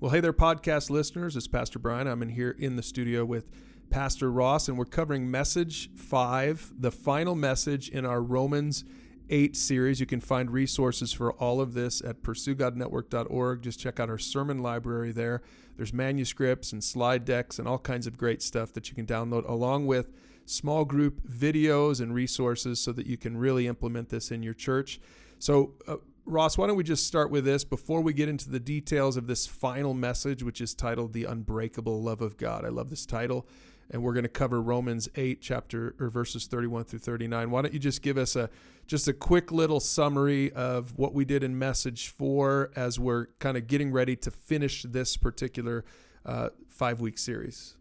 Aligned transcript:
Well, 0.00 0.12
hey 0.12 0.20
there, 0.20 0.32
podcast 0.32 0.90
listeners. 0.90 1.36
It's 1.36 1.48
Pastor 1.48 1.80
Brian. 1.80 2.06
I'm 2.06 2.22
in 2.22 2.28
here 2.28 2.54
in 2.56 2.76
the 2.76 2.84
studio 2.84 3.24
with 3.24 3.50
Pastor 3.90 4.30
Ross, 4.30 4.68
and 4.68 4.78
we're 4.78 4.84
covering 4.84 5.28
message 5.28 5.90
five, 5.96 6.72
the 6.78 6.92
final 6.92 7.34
message 7.34 7.88
in 7.88 8.06
our 8.06 8.22
Romans 8.22 8.84
8 9.28 9.56
series. 9.56 9.98
You 9.98 10.06
can 10.06 10.20
find 10.20 10.52
resources 10.52 11.12
for 11.12 11.32
all 11.32 11.60
of 11.60 11.74
this 11.74 12.00
at 12.00 12.22
pursuegodnetwork.org. 12.22 13.60
Just 13.60 13.80
check 13.80 13.98
out 13.98 14.08
our 14.08 14.18
sermon 14.18 14.62
library 14.62 15.10
there. 15.10 15.42
There's 15.76 15.92
manuscripts 15.92 16.72
and 16.72 16.84
slide 16.84 17.24
decks 17.24 17.58
and 17.58 17.66
all 17.66 17.80
kinds 17.80 18.06
of 18.06 18.16
great 18.16 18.40
stuff 18.40 18.72
that 18.74 18.88
you 18.88 18.94
can 18.94 19.04
download, 19.04 19.48
along 19.48 19.88
with 19.88 20.12
small 20.46 20.84
group 20.84 21.26
videos 21.28 22.00
and 22.00 22.14
resources 22.14 22.78
so 22.78 22.92
that 22.92 23.08
you 23.08 23.16
can 23.16 23.36
really 23.36 23.66
implement 23.66 24.10
this 24.10 24.30
in 24.30 24.44
your 24.44 24.54
church. 24.54 25.00
So, 25.40 25.74
uh, 25.88 25.96
Ross, 26.28 26.58
why 26.58 26.66
don't 26.66 26.76
we 26.76 26.84
just 26.84 27.06
start 27.06 27.30
with 27.30 27.46
this 27.46 27.64
before 27.64 28.02
we 28.02 28.12
get 28.12 28.28
into 28.28 28.50
the 28.50 28.60
details 28.60 29.16
of 29.16 29.26
this 29.26 29.46
final 29.46 29.94
message, 29.94 30.42
which 30.42 30.60
is 30.60 30.74
titled 30.74 31.14
The 31.14 31.24
Unbreakable 31.24 32.02
Love 32.02 32.20
of 32.20 32.36
God? 32.36 32.66
I 32.66 32.68
love 32.68 32.90
this 32.90 33.06
title. 33.06 33.46
And 33.90 34.02
we're 34.02 34.12
going 34.12 34.24
to 34.24 34.28
cover 34.28 34.60
Romans 34.60 35.08
8, 35.16 35.40
chapter 35.40 35.94
or 35.98 36.10
verses 36.10 36.46
31 36.46 36.84
through 36.84 36.98
39. 36.98 37.50
Why 37.50 37.62
don't 37.62 37.72
you 37.72 37.78
just 37.78 38.02
give 38.02 38.18
us 38.18 38.36
a 38.36 38.50
just 38.86 39.08
a 39.08 39.14
quick 39.14 39.50
little 39.50 39.80
summary 39.80 40.52
of 40.52 40.98
what 40.98 41.14
we 41.14 41.24
did 41.24 41.42
in 41.42 41.58
message 41.58 42.08
four 42.08 42.70
as 42.76 42.98
we're 43.00 43.28
kind 43.38 43.56
of 43.56 43.66
getting 43.66 43.90
ready 43.90 44.14
to 44.16 44.30
finish 44.30 44.82
this 44.82 45.16
particular 45.16 45.86
uh, 46.26 46.50
five 46.68 47.00
week 47.00 47.16
series? 47.16 47.77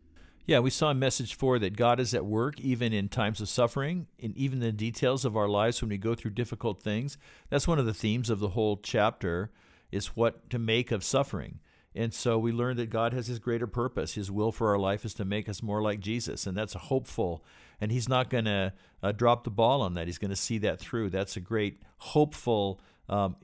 Yeah, 0.47 0.59
we 0.59 0.69
saw 0.69 0.91
in 0.91 0.99
message 0.99 1.35
four 1.35 1.59
that 1.59 1.75
God 1.75 1.99
is 1.99 2.13
at 2.13 2.25
work 2.25 2.57
even 2.61 2.93
in 2.93 3.09
times 3.09 3.41
of 3.41 3.49
suffering, 3.49 4.07
and 4.23 4.35
even 4.37 4.59
the 4.59 4.71
details 4.71 5.25
of 5.25 5.35
our 5.35 5.49
lives 5.49 5.81
when 5.81 5.89
we 5.89 5.97
go 5.97 6.15
through 6.15 6.31
difficult 6.31 6.81
things. 6.81 7.17
That's 7.49 7.67
one 7.67 7.79
of 7.79 7.85
the 7.85 7.93
themes 7.93 8.29
of 8.29 8.39
the 8.39 8.49
whole 8.49 8.77
chapter 8.77 9.51
is 9.91 10.15
what 10.15 10.49
to 10.51 10.57
make 10.57 10.89
of 10.89 11.03
suffering. 11.03 11.59
And 11.93 12.13
so 12.13 12.39
we 12.39 12.53
learn 12.53 12.77
that 12.77 12.89
God 12.89 13.11
has 13.11 13.27
his 13.27 13.39
greater 13.39 13.67
purpose. 13.67 14.13
His 14.13 14.31
will 14.31 14.53
for 14.53 14.69
our 14.69 14.79
life 14.79 15.03
is 15.03 15.13
to 15.15 15.25
make 15.25 15.49
us 15.49 15.61
more 15.61 15.81
like 15.81 15.99
Jesus. 15.99 16.47
And 16.47 16.55
that's 16.55 16.75
a 16.75 16.79
hopeful, 16.79 17.43
and 17.81 17.91
he's 17.91 18.07
not 18.07 18.29
going 18.29 18.45
to 18.45 18.71
uh, 19.03 19.11
drop 19.11 19.43
the 19.43 19.51
ball 19.51 19.81
on 19.81 19.95
that. 19.95 20.07
He's 20.07 20.17
going 20.17 20.29
to 20.29 20.37
see 20.37 20.59
that 20.59 20.79
through. 20.79 21.09
That's 21.09 21.35
a 21.35 21.41
great, 21.41 21.81
hopeful 21.97 22.79
um, 23.09 23.35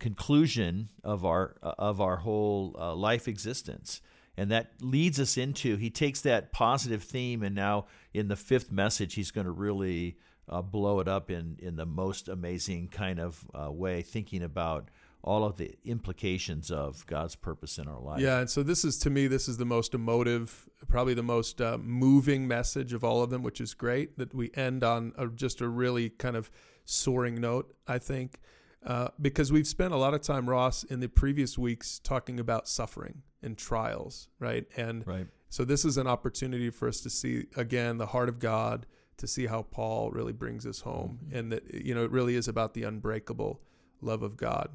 conclusion 0.00 0.88
of 1.04 1.24
our, 1.24 1.54
uh, 1.62 1.74
of 1.78 2.00
our 2.00 2.16
whole 2.16 2.74
uh, 2.76 2.92
life 2.96 3.28
existence. 3.28 4.00
And 4.38 4.52
that 4.52 4.70
leads 4.80 5.18
us 5.18 5.36
into, 5.36 5.74
he 5.74 5.90
takes 5.90 6.20
that 6.20 6.52
positive 6.52 7.02
theme, 7.02 7.42
and 7.42 7.56
now 7.56 7.86
in 8.14 8.28
the 8.28 8.36
fifth 8.36 8.70
message, 8.70 9.14
he's 9.14 9.32
going 9.32 9.46
to 9.46 9.50
really 9.50 10.16
uh, 10.48 10.62
blow 10.62 11.00
it 11.00 11.08
up 11.08 11.28
in, 11.28 11.56
in 11.58 11.74
the 11.74 11.84
most 11.84 12.28
amazing 12.28 12.86
kind 12.86 13.18
of 13.18 13.44
uh, 13.52 13.68
way, 13.72 14.00
thinking 14.00 14.44
about 14.44 14.90
all 15.24 15.44
of 15.44 15.56
the 15.56 15.76
implications 15.84 16.70
of 16.70 17.04
God's 17.06 17.34
purpose 17.34 17.78
in 17.78 17.88
our 17.88 17.98
life. 17.98 18.20
Yeah, 18.20 18.38
and 18.38 18.48
so 18.48 18.62
this 18.62 18.84
is 18.84 18.96
to 19.00 19.10
me, 19.10 19.26
this 19.26 19.48
is 19.48 19.56
the 19.56 19.64
most 19.64 19.92
emotive, 19.92 20.68
probably 20.86 21.14
the 21.14 21.22
most 21.24 21.60
uh, 21.60 21.76
moving 21.76 22.46
message 22.46 22.92
of 22.92 23.02
all 23.02 23.24
of 23.24 23.30
them, 23.30 23.42
which 23.42 23.60
is 23.60 23.74
great 23.74 24.18
that 24.18 24.32
we 24.32 24.52
end 24.54 24.84
on 24.84 25.14
a, 25.18 25.26
just 25.26 25.60
a 25.60 25.68
really 25.68 26.10
kind 26.10 26.36
of 26.36 26.48
soaring 26.84 27.40
note. 27.40 27.74
I 27.88 27.98
think 27.98 28.38
uh, 28.86 29.08
because 29.20 29.50
we've 29.50 29.66
spent 29.66 29.92
a 29.92 29.96
lot 29.96 30.14
of 30.14 30.22
time, 30.22 30.48
Ross, 30.48 30.84
in 30.84 31.00
the 31.00 31.08
previous 31.08 31.58
weeks 31.58 31.98
talking 31.98 32.38
about 32.38 32.68
suffering 32.68 33.22
and 33.42 33.56
trials, 33.56 34.28
right? 34.38 34.66
And 34.76 35.06
right. 35.06 35.26
so 35.48 35.64
this 35.64 35.84
is 35.84 35.96
an 35.96 36.06
opportunity 36.06 36.70
for 36.70 36.88
us 36.88 37.00
to 37.00 37.10
see 37.10 37.46
again 37.56 37.98
the 37.98 38.06
heart 38.06 38.28
of 38.28 38.38
God, 38.38 38.86
to 39.18 39.26
see 39.26 39.46
how 39.46 39.62
Paul 39.62 40.10
really 40.10 40.32
brings 40.32 40.66
us 40.66 40.80
home, 40.80 41.20
mm-hmm. 41.24 41.36
and 41.36 41.52
that 41.52 41.74
you 41.74 41.94
know 41.94 42.04
it 42.04 42.10
really 42.10 42.34
is 42.34 42.48
about 42.48 42.74
the 42.74 42.84
unbreakable 42.84 43.60
love 44.00 44.22
of 44.22 44.36
God. 44.36 44.70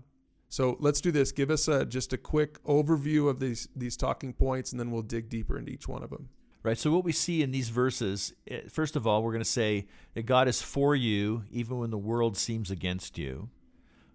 So 0.49 0.77
let's 0.79 1.01
do 1.01 1.11
this. 1.11 1.31
Give 1.31 1.49
us 1.49 1.67
a, 1.67 1.83
just 1.83 2.13
a 2.13 2.17
quick 2.17 2.63
overview 2.63 3.27
of 3.29 3.39
these 3.39 3.67
these 3.75 3.97
talking 3.97 4.33
points, 4.33 4.71
and 4.71 4.79
then 4.79 4.91
we'll 4.91 5.01
dig 5.01 5.29
deeper 5.29 5.57
into 5.57 5.71
each 5.71 5.87
one 5.87 6.03
of 6.03 6.09
them. 6.09 6.29
Right. 6.63 6.77
So 6.77 6.91
what 6.91 7.03
we 7.03 7.11
see 7.11 7.43
in 7.43 7.51
these 7.51 7.67
verses, 7.67 8.33
eh, 8.47 8.61
first 8.69 8.95
of 8.95 9.05
all, 9.05 9.21
we're 9.21 9.33
going 9.33 9.43
to 9.43 9.49
say 9.49 9.85
that 10.13 10.25
God 10.25 10.47
is 10.47 10.61
for 10.61 10.95
you 10.95 11.43
even 11.51 11.77
when 11.77 11.89
the 11.89 11.97
world 11.97 12.37
seems 12.37 12.71
against 12.71 13.17
you. 13.17 13.49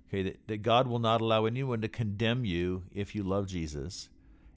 Okay, 0.08 0.22
that, 0.22 0.48
that 0.48 0.62
God 0.62 0.86
will 0.86 0.98
not 0.98 1.20
allow 1.20 1.44
anyone 1.44 1.82
to 1.82 1.88
condemn 1.88 2.46
you 2.46 2.84
if 2.90 3.14
you 3.14 3.22
love 3.22 3.48
Jesus. 3.48 4.08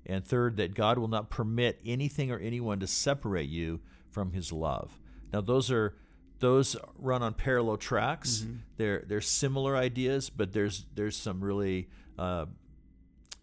And 0.06 0.26
third, 0.26 0.58
that 0.58 0.74
God 0.74 0.98
will 0.98 1.08
not 1.08 1.30
permit 1.30 1.80
anything 1.86 2.32
or 2.32 2.40
anyone 2.40 2.80
to 2.80 2.88
separate 2.88 3.50
you 3.50 3.82
from 4.10 4.34
his 4.34 4.52
love. 4.52 5.00
Now, 5.32 5.42
those 5.42 5.72
are 5.72 5.96
those 6.40 6.76
run 6.98 7.22
on 7.24 7.34
parallel 7.34 7.78
tracks. 7.78 8.40
Mm-hmm. 8.40 8.56
They're 8.78 9.04
they're 9.08 9.22
similar 9.22 9.78
ideas, 9.78 10.30
but 10.30 10.52
there's 10.54 10.86
there's 10.96 11.16
some 11.16 11.42
really 11.44 11.88
uh, 12.18 12.48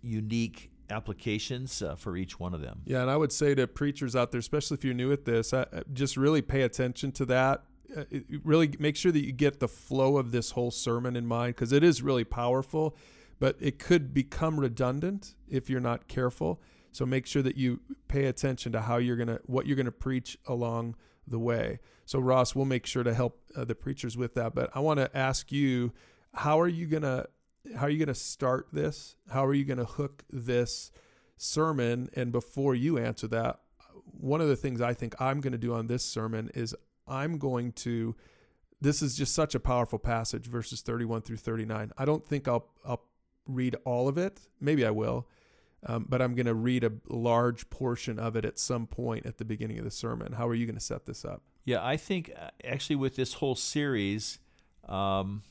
unique 0.03 0.71
applications 0.91 1.83
uh, 1.83 1.95
for 1.95 2.17
each 2.17 2.39
one 2.39 2.55
of 2.55 2.61
them. 2.61 2.83
Yeah, 2.85 3.03
and 3.03 3.11
I 3.11 3.17
would 3.17 3.33
say 3.33 3.55
to 3.55 3.67
preachers 3.67 4.17
out 4.17 4.33
there, 4.33 4.39
especially 4.41 4.77
if 4.77 4.85
you're 4.85 4.95
new 4.95 5.13
at 5.13 5.25
this, 5.25 5.53
uh, 5.53 5.83
just 5.93 6.17
really 6.17 6.43
pay 6.43 6.63
attention 6.63 7.13
to 7.13 7.25
that. 7.27 7.65
Uh, 7.97 8.05
really 8.45 8.75
make 8.79 8.97
sure 8.97 9.11
that 9.11 9.25
you 9.25 9.33
get 9.33 9.61
the 9.61 9.69
flow 9.69 10.19
of 10.19 10.31
this 10.31 10.51
whole 10.51 10.71
sermon 10.71 11.17
in 11.17 11.27
mind 11.27 11.55
because 11.55 11.73
it 11.73 11.83
is 11.83 12.03
really 12.03 12.25
powerful 12.25 12.95
but 13.39 13.57
it 13.61 13.79
could 13.79 14.13
become 14.13 14.59
redundant 14.59 15.35
if 15.49 15.71
you're 15.71 15.81
not 15.81 16.09
careful. 16.09 16.61
So 16.93 17.07
make 17.07 17.27
sure 17.27 17.43
that 17.43 17.57
you 17.57 17.81
pay 18.09 18.27
attention 18.27 18.73
to 18.73 18.81
how 18.83 18.97
you're 18.97 19.17
gonna 19.17 19.41
what 19.47 19.67
you're 19.67 19.77
gonna 19.77 19.93
preach 19.93 20.39
along 20.47 20.97
the 21.27 21.39
way. 21.39 21.81
So 22.07 22.19
Ross, 22.19 22.55
we'll 22.55 22.65
make 22.65 22.87
sure 22.87 23.03
to 23.03 23.15
help 23.15 23.41
uh, 23.55 23.65
the 23.65 23.75
preachers 23.75 24.17
with 24.17 24.35
that. 24.35 24.55
But 24.55 24.71
I 24.75 24.81
want 24.81 24.99
to 24.99 25.17
ask 25.17 25.53
you, 25.53 25.93
how 26.35 26.61
are 26.61 26.69
you 26.69 26.87
gonna 26.87 27.27
how 27.77 27.87
are 27.87 27.91
you 27.91 27.99
gonna 27.99 28.15
start 28.15 28.69
this? 28.73 29.17
How 29.31 29.45
are 29.45 29.55
you 29.55 29.65
gonna 29.65 29.85
hook 29.85 30.25
this 30.31 30.91
sermon? 31.37 32.09
And 32.15 32.33
before 32.33 32.75
you 32.75 32.99
answer 32.99 33.29
that, 33.29 33.61
one 34.21 34.41
of 34.41 34.49
the 34.49 34.57
things 34.57 34.81
I 34.81 34.95
think 34.95 35.21
I'm 35.21 35.41
going 35.41 35.53
to 35.53 35.59
do 35.59 35.75
on 35.75 35.87
this 35.87 36.05
sermon 36.05 36.51
is 36.55 36.75
I'm 37.07 37.39
going 37.39 37.73
to 37.73 38.17
this 38.81 39.03
is 39.03 39.17
just 39.17 39.35
such 39.35 39.55
a 39.55 39.61
powerful 39.61 39.99
passage 39.99 40.47
verses 40.47 40.83
31 40.83 41.23
through 41.23 41.37
39 41.37 41.91
i 41.99 42.05
don't 42.05 42.25
think 42.25 42.47
i'll 42.47 42.69
i'll 42.85 43.03
read 43.49 43.75
all 43.85 44.07
of 44.07 44.17
it. 44.17 44.41
Maybe 44.61 44.87
I 44.87 44.91
will. 44.91 45.27
Um, 45.87 46.07
but 46.09 46.21
I'm 46.21 46.35
going 46.35 46.47
to 46.47 46.55
read 46.55 46.85
a 46.85 46.93
large 47.09 47.71
portion 47.71 48.19
of 48.19 48.37
it 48.37 48.45
at 48.45 48.59
some 48.59 48.87
point 48.87 49.27
at 49.27 49.39
the 49.39 49.45
beginning 49.45 49.79
of 49.79 49.85
the 49.85 49.91
sermon. 49.91 50.33
How 50.33 50.49
are 50.49 50.55
you 50.55 50.67
going 50.67 50.75
to 50.75 50.85
set 50.85 51.07
this 51.07 51.25
up? 51.25 51.43
Yeah, 51.65 51.85
I 51.85 51.97
think 51.97 52.33
uh, 52.37 52.49
actually 52.65 52.97
with 52.97 53.15
this 53.15 53.35
whole 53.35 53.55
series, 53.55 54.41
um, 54.89 55.43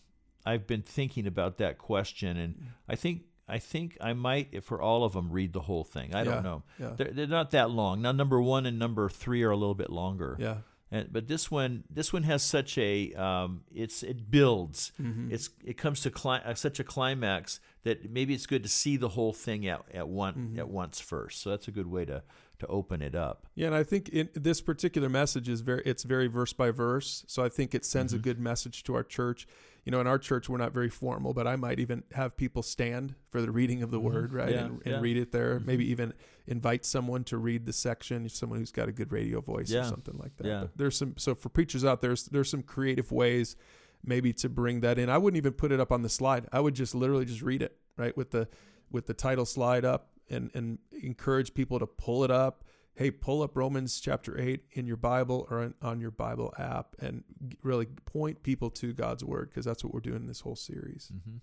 I've 0.45 0.67
been 0.67 0.81
thinking 0.81 1.27
about 1.27 1.57
that 1.59 1.77
question, 1.77 2.37
and 2.37 2.71
I 2.89 2.95
think 2.95 3.23
I 3.47 3.59
think 3.59 3.97
I 4.01 4.13
might, 4.13 4.63
for 4.63 4.81
all 4.81 5.05
of 5.05 5.13
them, 5.13 5.31
read 5.31 5.53
the 5.53 5.61
whole 5.61 5.85
thing. 5.85 6.13
I 6.13 6.19
yeah, 6.19 6.23
don't 6.25 6.43
know. 6.43 6.63
Yeah. 6.77 6.91
They're, 6.97 7.11
they're 7.11 7.27
not 7.27 7.51
that 7.51 7.69
long. 7.69 8.01
Now, 8.01 8.11
number 8.11 8.41
one 8.41 8.65
and 8.65 8.77
number 8.77 9.07
three 9.09 9.43
are 9.43 9.51
a 9.51 9.57
little 9.57 9.75
bit 9.75 9.89
longer. 9.89 10.35
Yeah. 10.37 10.57
And, 10.91 11.11
but 11.11 11.27
this 11.27 11.51
one, 11.51 11.83
this 11.89 12.11
one 12.11 12.23
has 12.23 12.43
such 12.43 12.77
a, 12.77 13.13
um, 13.13 13.61
it's 13.73 14.03
it 14.03 14.31
builds. 14.31 14.91
Mm-hmm. 15.01 15.33
It's 15.33 15.49
it 15.63 15.77
comes 15.77 16.01
to 16.01 16.09
cli- 16.11 16.41
uh, 16.43 16.53
such 16.55 16.79
a 16.79 16.83
climax 16.83 17.59
that 17.87 18.11
maybe 18.11 18.33
it's 18.33 18.45
good 18.45 18.63
to 18.63 18.69
see 18.69 18.97
the 18.97 19.09
whole 19.09 19.33
thing 19.33 19.67
at 19.67 19.81
at 19.93 20.07
one 20.07 20.33
mm-hmm. 20.33 20.59
at 20.59 20.69
once 20.69 20.99
first. 20.99 21.41
So 21.41 21.49
that's 21.49 21.67
a 21.67 21.71
good 21.71 21.87
way 21.87 22.05
to 22.05 22.23
to 22.59 22.67
open 22.67 23.01
it 23.01 23.15
up. 23.15 23.47
Yeah, 23.55 23.67
and 23.67 23.75
I 23.75 23.83
think 23.83 24.09
in, 24.09 24.29
this 24.33 24.61
particular 24.61 25.09
message 25.09 25.49
is 25.49 25.61
very 25.61 25.81
it's 25.85 26.03
very 26.03 26.27
verse 26.27 26.53
by 26.53 26.71
verse. 26.71 27.23
So 27.27 27.43
I 27.43 27.49
think 27.49 27.73
it 27.75 27.85
sends 27.85 28.13
mm-hmm. 28.13 28.19
a 28.19 28.23
good 28.23 28.39
message 28.39 28.83
to 28.83 28.95
our 28.95 29.03
church 29.03 29.47
you 29.87 29.91
know, 29.91 30.01
in 30.01 30.07
our 30.07 30.19
church, 30.19 30.49
we're 30.49 30.57
not 30.57 30.73
very 30.73 30.89
formal, 30.89 31.33
but 31.33 31.47
I 31.47 31.55
might 31.55 31.79
even 31.79 32.03
have 32.11 32.35
people 32.35 32.61
stand 32.61 33.15
for 33.29 33.41
the 33.41 33.49
reading 33.49 33.83
of 33.83 33.89
the 33.89 33.95
mm-hmm. 33.95 34.07
word, 34.07 34.33
right? 34.33 34.51
Yeah, 34.51 34.65
and, 34.65 34.81
and 34.83 34.95
yeah. 34.95 34.99
read 34.99 35.15
it 35.15 35.31
there. 35.31 35.55
Mm-hmm. 35.55 35.65
Maybe 35.65 35.89
even 35.89 36.13
invite 36.45 36.83
someone 36.83 37.23
to 37.23 37.37
read 37.37 37.65
the 37.65 37.71
section, 37.71 38.27
someone 38.27 38.59
who's 38.59 38.73
got 38.73 38.89
a 38.89 38.91
good 38.91 39.13
radio 39.13 39.39
voice 39.39 39.69
yeah. 39.69 39.79
or 39.79 39.83
something 39.85 40.17
like 40.17 40.35
that. 40.35 40.45
Yeah. 40.45 40.59
But 40.63 40.71
there's 40.75 40.97
some, 40.97 41.13
so 41.15 41.33
for 41.33 41.47
preachers 41.47 41.85
out 41.85 42.01
there, 42.01 42.13
there's 42.29 42.49
some 42.49 42.63
creative 42.63 43.13
ways 43.13 43.55
maybe 44.03 44.33
to 44.33 44.49
bring 44.49 44.81
that 44.81 44.97
in. 44.97 45.09
I 45.09 45.17
wouldn't 45.17 45.37
even 45.37 45.53
put 45.53 45.71
it 45.71 45.79
up 45.79 45.91
on 45.91 46.01
the 46.01 46.09
slide. 46.09 46.47
I 46.51 46.59
would 46.59 46.75
just 46.75 46.95
literally 46.95 47.25
just 47.25 47.41
read 47.41 47.61
it, 47.61 47.77
right? 47.97 48.15
With 48.15 48.31
the, 48.31 48.47
with 48.91 49.07
the 49.07 49.13
title 49.13 49.45
slide 49.45 49.85
up 49.85 50.09
and, 50.29 50.51
and 50.53 50.79
encourage 51.01 51.53
people 51.53 51.79
to 51.79 51.87
pull 51.87 52.23
it 52.23 52.31
up 52.31 52.63
hey, 52.97 53.11
pull 53.11 53.43
up 53.43 53.55
Romans 53.55 53.99
chapter 53.99 54.39
8 54.39 54.63
in 54.71 54.87
your 54.87 54.97
Bible 54.97 55.47
or 55.51 55.59
on, 55.59 55.73
on 55.81 56.01
your 56.01 56.11
Bible 56.11 56.53
app 56.57 56.95
and 56.99 57.23
really 57.61 57.85
point 57.85 58.41
people 58.41 58.71
to 58.71 58.91
God's 58.91 59.23
word 59.23 59.49
because 59.49 59.65
that's 59.65 59.83
what 59.83 59.93
we're 59.93 59.99
doing 59.99 60.17
in 60.17 60.27
this 60.27 60.41
whole 60.41 60.55
series. 60.55 61.11
Mm-hmm. 61.15 61.37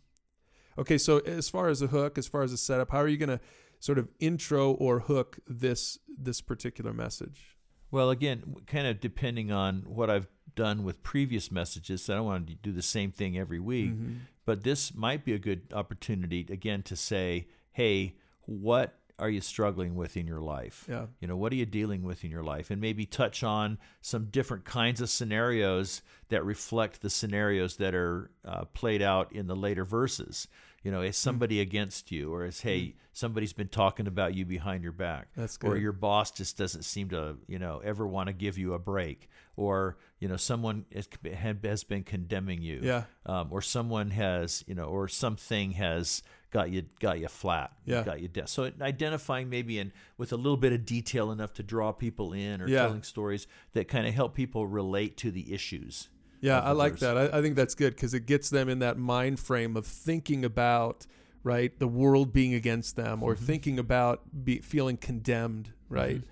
Okay, 0.80 0.98
so 0.98 1.18
as 1.20 1.48
far 1.48 1.68
as 1.68 1.78
the 1.78 1.86
hook, 1.86 2.18
as 2.18 2.26
far 2.26 2.42
as 2.42 2.50
the 2.50 2.58
setup, 2.58 2.90
how 2.90 2.98
are 2.98 3.06
you 3.06 3.16
going 3.16 3.28
to 3.28 3.40
sort 3.78 3.98
of 3.98 4.08
intro 4.18 4.72
or 4.72 5.00
hook 5.00 5.38
this 5.46 5.98
this 6.08 6.40
particular 6.40 6.92
message? 6.92 7.56
Well, 7.92 8.10
again, 8.10 8.56
kind 8.66 8.88
of 8.88 9.00
depending 9.00 9.52
on 9.52 9.84
what 9.86 10.10
I've 10.10 10.26
done 10.54 10.84
with 10.84 11.02
previous 11.02 11.50
messages, 11.50 12.04
So 12.04 12.14
I 12.14 12.16
don't 12.16 12.26
want 12.26 12.46
to 12.48 12.54
do 12.54 12.72
the 12.72 12.82
same 12.82 13.10
thing 13.10 13.38
every 13.38 13.60
week, 13.60 13.92
mm-hmm. 13.92 14.14
but 14.44 14.64
this 14.64 14.94
might 14.94 15.24
be 15.24 15.32
a 15.32 15.38
good 15.38 15.72
opportunity 15.72 16.46
again 16.48 16.82
to 16.84 16.96
say, 16.96 17.48
hey, 17.72 18.14
what 18.42 18.98
are 19.18 19.30
you 19.30 19.40
struggling 19.40 19.94
with 19.94 20.16
in 20.16 20.26
your 20.26 20.40
life? 20.40 20.86
Yeah. 20.88 21.06
You 21.20 21.28
know, 21.28 21.36
what 21.36 21.52
are 21.52 21.56
you 21.56 21.66
dealing 21.66 22.02
with 22.02 22.24
in 22.24 22.30
your 22.30 22.42
life? 22.42 22.70
And 22.70 22.80
maybe 22.80 23.06
touch 23.06 23.44
on 23.44 23.78
some 24.00 24.26
different 24.26 24.64
kinds 24.64 25.00
of 25.00 25.08
scenarios 25.08 26.02
that 26.30 26.44
reflect 26.44 27.00
the 27.00 27.10
scenarios 27.10 27.76
that 27.76 27.94
are 27.94 28.30
uh, 28.44 28.64
played 28.66 29.02
out 29.02 29.32
in 29.32 29.46
the 29.46 29.56
later 29.56 29.84
verses. 29.84 30.48
You 30.84 30.90
know, 30.90 31.00
is 31.00 31.16
somebody 31.16 31.60
against 31.60 32.12
you, 32.12 32.32
or 32.32 32.44
is 32.44 32.60
hey, 32.60 32.94
somebody's 33.14 33.54
been 33.54 33.68
talking 33.68 34.06
about 34.06 34.34
you 34.34 34.44
behind 34.44 34.82
your 34.84 34.92
back, 34.92 35.28
That's 35.34 35.56
good. 35.56 35.70
or 35.70 35.76
your 35.78 35.92
boss 35.92 36.30
just 36.30 36.58
doesn't 36.58 36.82
seem 36.82 37.08
to 37.08 37.38
you 37.48 37.58
know 37.58 37.80
ever 37.82 38.06
want 38.06 38.26
to 38.28 38.34
give 38.34 38.58
you 38.58 38.74
a 38.74 38.78
break, 38.78 39.30
or 39.56 39.96
you 40.20 40.28
know 40.28 40.36
someone 40.36 40.84
is, 40.90 41.08
has 41.34 41.84
been 41.84 42.04
condemning 42.04 42.60
you, 42.60 42.80
Yeah. 42.82 43.04
um, 43.24 43.48
or 43.50 43.62
someone 43.62 44.10
has 44.10 44.62
you 44.66 44.74
know, 44.74 44.84
or 44.84 45.08
something 45.08 45.72
has 45.72 46.22
got 46.50 46.70
you 46.70 46.82
got 47.00 47.18
you 47.18 47.28
flat, 47.28 47.72
Yeah. 47.86 48.02
got 48.04 48.20
you 48.20 48.28
down. 48.28 48.46
So 48.46 48.70
identifying 48.82 49.48
maybe 49.48 49.78
in 49.78 49.90
with 50.18 50.32
a 50.32 50.36
little 50.36 50.58
bit 50.58 50.74
of 50.74 50.84
detail 50.84 51.32
enough 51.32 51.54
to 51.54 51.62
draw 51.62 51.92
people 51.92 52.34
in, 52.34 52.60
or 52.60 52.68
Yeah. 52.68 52.80
telling 52.86 53.02
stories 53.02 53.46
that 53.72 53.88
kind 53.88 54.06
of 54.06 54.12
help 54.12 54.34
people 54.34 54.66
relate 54.66 55.16
to 55.16 55.30
the 55.30 55.54
issues. 55.54 56.10
Yeah, 56.44 56.60
I 56.60 56.72
like 56.72 56.98
that. 56.98 57.16
I, 57.16 57.38
I 57.38 57.42
think 57.42 57.56
that's 57.56 57.74
good 57.74 57.94
because 57.94 58.12
it 58.14 58.26
gets 58.26 58.50
them 58.50 58.68
in 58.68 58.80
that 58.80 58.98
mind 58.98 59.40
frame 59.40 59.76
of 59.76 59.86
thinking 59.86 60.44
about 60.44 61.06
right 61.42 61.78
the 61.78 61.88
world 61.88 62.32
being 62.32 62.54
against 62.54 62.96
them, 62.96 63.22
or 63.22 63.34
Mm-hmm. 63.34 63.44
thinking 63.46 63.78
about 63.78 64.44
be, 64.44 64.58
feeling 64.58 64.96
condemned, 64.96 65.72
right, 65.88 66.22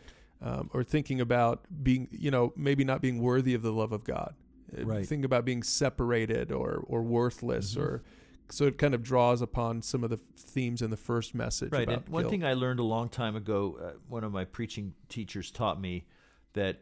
um, 0.41 0.71
or 0.75 0.83
thinking 0.85 1.21
about 1.21 1.65
being 1.83 2.09
you 2.11 2.31
know 2.31 2.53
maybe 2.57 2.85
not 2.85 3.01
being 3.01 3.21
worthy 3.21 3.55
of 3.55 3.63
the 3.63 3.73
love 3.73 3.93
of 3.93 4.05
God. 4.05 4.35
Uh, 4.77 4.85
Right. 4.85 5.07
Thinking 5.07 5.25
about 5.25 5.45
being 5.45 5.63
separated 5.63 6.51
or 6.53 6.83
or 6.87 7.03
worthless, 7.03 7.75
Mhm. 7.75 7.83
or 7.83 8.03
so 8.51 8.65
it 8.67 8.77
kind 8.79 8.95
of 8.95 9.03
draws 9.03 9.41
upon 9.43 9.81
some 9.83 10.05
of 10.05 10.11
the 10.11 10.19
themes 10.37 10.83
in 10.83 10.91
the 10.91 10.97
first 10.97 11.35
message. 11.35 11.73
Right. 11.73 11.89
And 11.89 12.07
one 12.09 12.23
guilt. 12.25 12.31
thing 12.33 12.45
I 12.45 12.53
learned 12.55 12.81
a 12.81 12.85
long 12.85 13.09
time 13.09 13.35
ago, 13.37 13.79
uh, 13.83 13.91
one 14.09 14.25
of 14.25 14.33
my 14.33 14.45
preaching 14.45 14.93
teachers 15.09 15.51
taught 15.51 15.81
me 15.81 16.05
that 16.53 16.81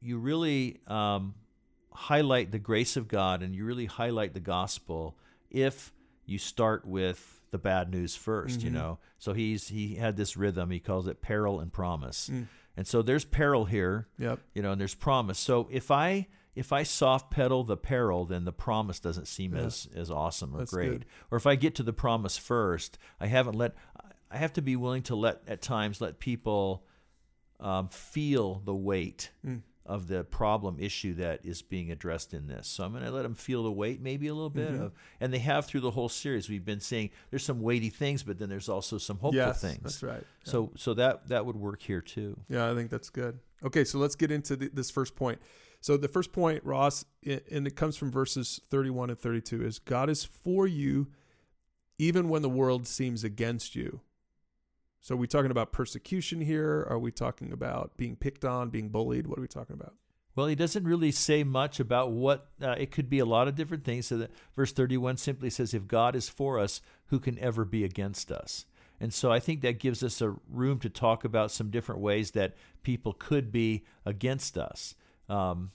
you 0.00 0.18
really 0.18 0.78
um, 0.86 1.34
highlight 1.92 2.50
the 2.52 2.58
grace 2.58 2.96
of 2.96 3.08
God 3.08 3.42
and 3.42 3.54
you 3.54 3.64
really 3.64 3.86
highlight 3.86 4.34
the 4.34 4.40
gospel 4.40 5.16
if 5.50 5.92
you 6.26 6.38
start 6.38 6.86
with 6.86 7.40
the 7.50 7.58
bad 7.58 7.90
news 7.90 8.14
1st 8.14 8.62
You 8.62 8.70
Mhm. 8.70 8.74
know, 8.74 8.98
so 9.18 9.32
he's 9.32 9.68
he 9.68 9.94
had 9.94 10.16
this 10.16 10.36
rhythm. 10.36 10.70
He 10.70 10.80
calls 10.80 11.06
it 11.08 11.22
peril 11.22 11.60
and 11.60 11.72
promise. 11.72 12.28
Mm. 12.28 12.46
And 12.76 12.86
so 12.86 13.02
there's 13.02 13.24
peril 13.24 13.64
here, 13.64 14.06
Yep. 14.18 14.40
you 14.54 14.62
know, 14.62 14.72
and 14.72 14.80
there's 14.80 14.94
promise. 14.94 15.38
So 15.38 15.68
if 15.70 15.90
I 15.90 16.28
if 16.54 16.72
I 16.72 16.82
soft 16.82 17.30
pedal 17.30 17.62
the 17.62 17.76
peril, 17.76 18.24
then 18.24 18.44
the 18.44 18.52
promise 18.52 18.98
doesn't 19.00 19.26
seem 19.28 19.54
Yeah. 19.54 19.62
as 19.62 19.88
as 19.94 20.10
awesome 20.10 20.54
or 20.54 20.58
That's 20.58 20.72
great. 20.72 20.90
good. 20.90 21.06
Or 21.30 21.36
if 21.36 21.46
I 21.46 21.54
get 21.54 21.74
to 21.76 21.82
the 21.82 21.92
promise 21.92 22.36
first, 22.36 22.98
I 23.20 23.26
haven't 23.28 23.54
let. 23.54 23.74
I 24.30 24.36
have 24.36 24.52
to 24.54 24.62
be 24.62 24.76
willing 24.76 25.02
to 25.04 25.16
let 25.16 25.42
at 25.48 25.62
times 25.62 26.00
let 26.02 26.18
people 26.20 26.84
um, 27.60 27.88
feel 27.88 28.60
the 28.64 28.74
weight 28.74 29.30
Mm. 29.44 29.62
Of 29.88 30.06
the 30.06 30.22
problem 30.22 30.76
issue 30.78 31.14
that 31.14 31.40
is 31.44 31.62
being 31.62 31.90
addressed 31.90 32.34
in 32.34 32.46
this. 32.46 32.68
So 32.68 32.84
I'm 32.84 32.92
going 32.92 33.02
to 33.04 33.10
let 33.10 33.22
them 33.22 33.34
feel 33.34 33.62
the 33.64 33.72
weight, 33.72 34.00
maybe 34.00 34.28
a 34.28 34.34
little 34.34 34.50
bit 34.50 34.70
Mhm. 34.72 34.80
of, 34.82 34.92
and 35.20 35.32
they 35.32 35.38
have 35.38 35.66
through 35.66 35.80
the 35.80 35.90
whole 35.90 36.08
series. 36.10 36.48
We've 36.48 36.64
been 36.64 36.80
saying 36.80 37.10
there's 37.30 37.42
some 37.44 37.60
weighty 37.60 37.88
things, 37.90 38.22
but 38.22 38.38
then 38.38 38.48
there's 38.48 38.68
also 38.68 38.98
some 38.98 39.16
hopeful 39.18 39.34
yes, 39.34 39.60
things. 39.60 39.82
That's 39.82 40.02
right. 40.02 40.24
Yeah. 40.44 40.50
So 40.52 40.72
so 40.76 40.94
that 40.94 41.28
that 41.28 41.46
would 41.46 41.56
work 41.56 41.82
here 41.82 42.00
too. 42.02 42.38
Yeah, 42.48 42.70
I 42.70 42.74
think 42.74 42.90
that's 42.90 43.10
good. 43.10 43.38
Okay, 43.64 43.82
so 43.84 43.98
let's 43.98 44.14
get 44.14 44.30
into 44.30 44.54
the, 44.54 44.68
this 44.68 44.90
first 44.90 45.16
point. 45.16 45.40
So 45.80 45.96
the 45.96 46.08
first 46.08 46.32
point, 46.32 46.62
Ross, 46.64 47.04
and 47.24 47.66
it 47.66 47.74
comes 47.76 47.96
from 47.96 48.10
verses 48.10 48.60
31 48.68 49.10
and 49.10 49.18
32, 49.18 49.64
is 49.64 49.78
God 49.78 50.10
is 50.10 50.24
for 50.24 50.66
you 50.66 51.08
even 51.98 52.28
when 52.28 52.42
the 52.42 52.48
world 52.48 52.86
seems 52.86 53.24
against 53.24 53.74
you. 53.74 54.00
So 55.00 55.14
are 55.14 55.18
we 55.18 55.26
talking 55.26 55.50
about 55.50 55.72
persecution 55.72 56.40
here? 56.40 56.86
Are 56.88 56.98
we 56.98 57.10
talking 57.12 57.52
about 57.52 57.96
being 57.96 58.16
picked 58.16 58.44
on, 58.44 58.70
being 58.70 58.88
bullied? 58.88 59.26
What 59.26 59.38
are 59.38 59.42
we 59.42 59.48
talking 59.48 59.74
about? 59.74 59.94
Well, 60.34 60.46
he 60.46 60.54
doesn't 60.54 60.84
really 60.84 61.10
say 61.10 61.42
much 61.44 61.80
about 61.80 62.12
what 62.12 62.48
uh, 62.62 62.76
it 62.78 62.90
could 62.90 63.10
be. 63.10 63.18
A 63.18 63.24
lot 63.24 63.48
of 63.48 63.56
different 63.56 63.84
things. 63.84 64.06
So 64.06 64.18
that 64.18 64.30
verse 64.54 64.72
thirty-one 64.72 65.16
simply 65.16 65.50
says, 65.50 65.74
"If 65.74 65.88
God 65.88 66.14
is 66.14 66.28
for 66.28 66.60
us, 66.60 66.80
who 67.06 67.18
can 67.18 67.38
ever 67.38 67.64
be 67.64 67.82
against 67.82 68.30
us?" 68.30 68.64
And 69.00 69.12
so 69.12 69.32
I 69.32 69.40
think 69.40 69.62
that 69.62 69.80
gives 69.80 70.02
us 70.02 70.20
a 70.20 70.36
room 70.48 70.78
to 70.80 70.88
talk 70.88 71.24
about 71.24 71.50
some 71.50 71.70
different 71.70 72.00
ways 72.00 72.32
that 72.32 72.54
people 72.82 73.12
could 73.12 73.50
be 73.50 73.84
against 74.04 74.58
us. 74.58 74.94
Um, 75.28 75.70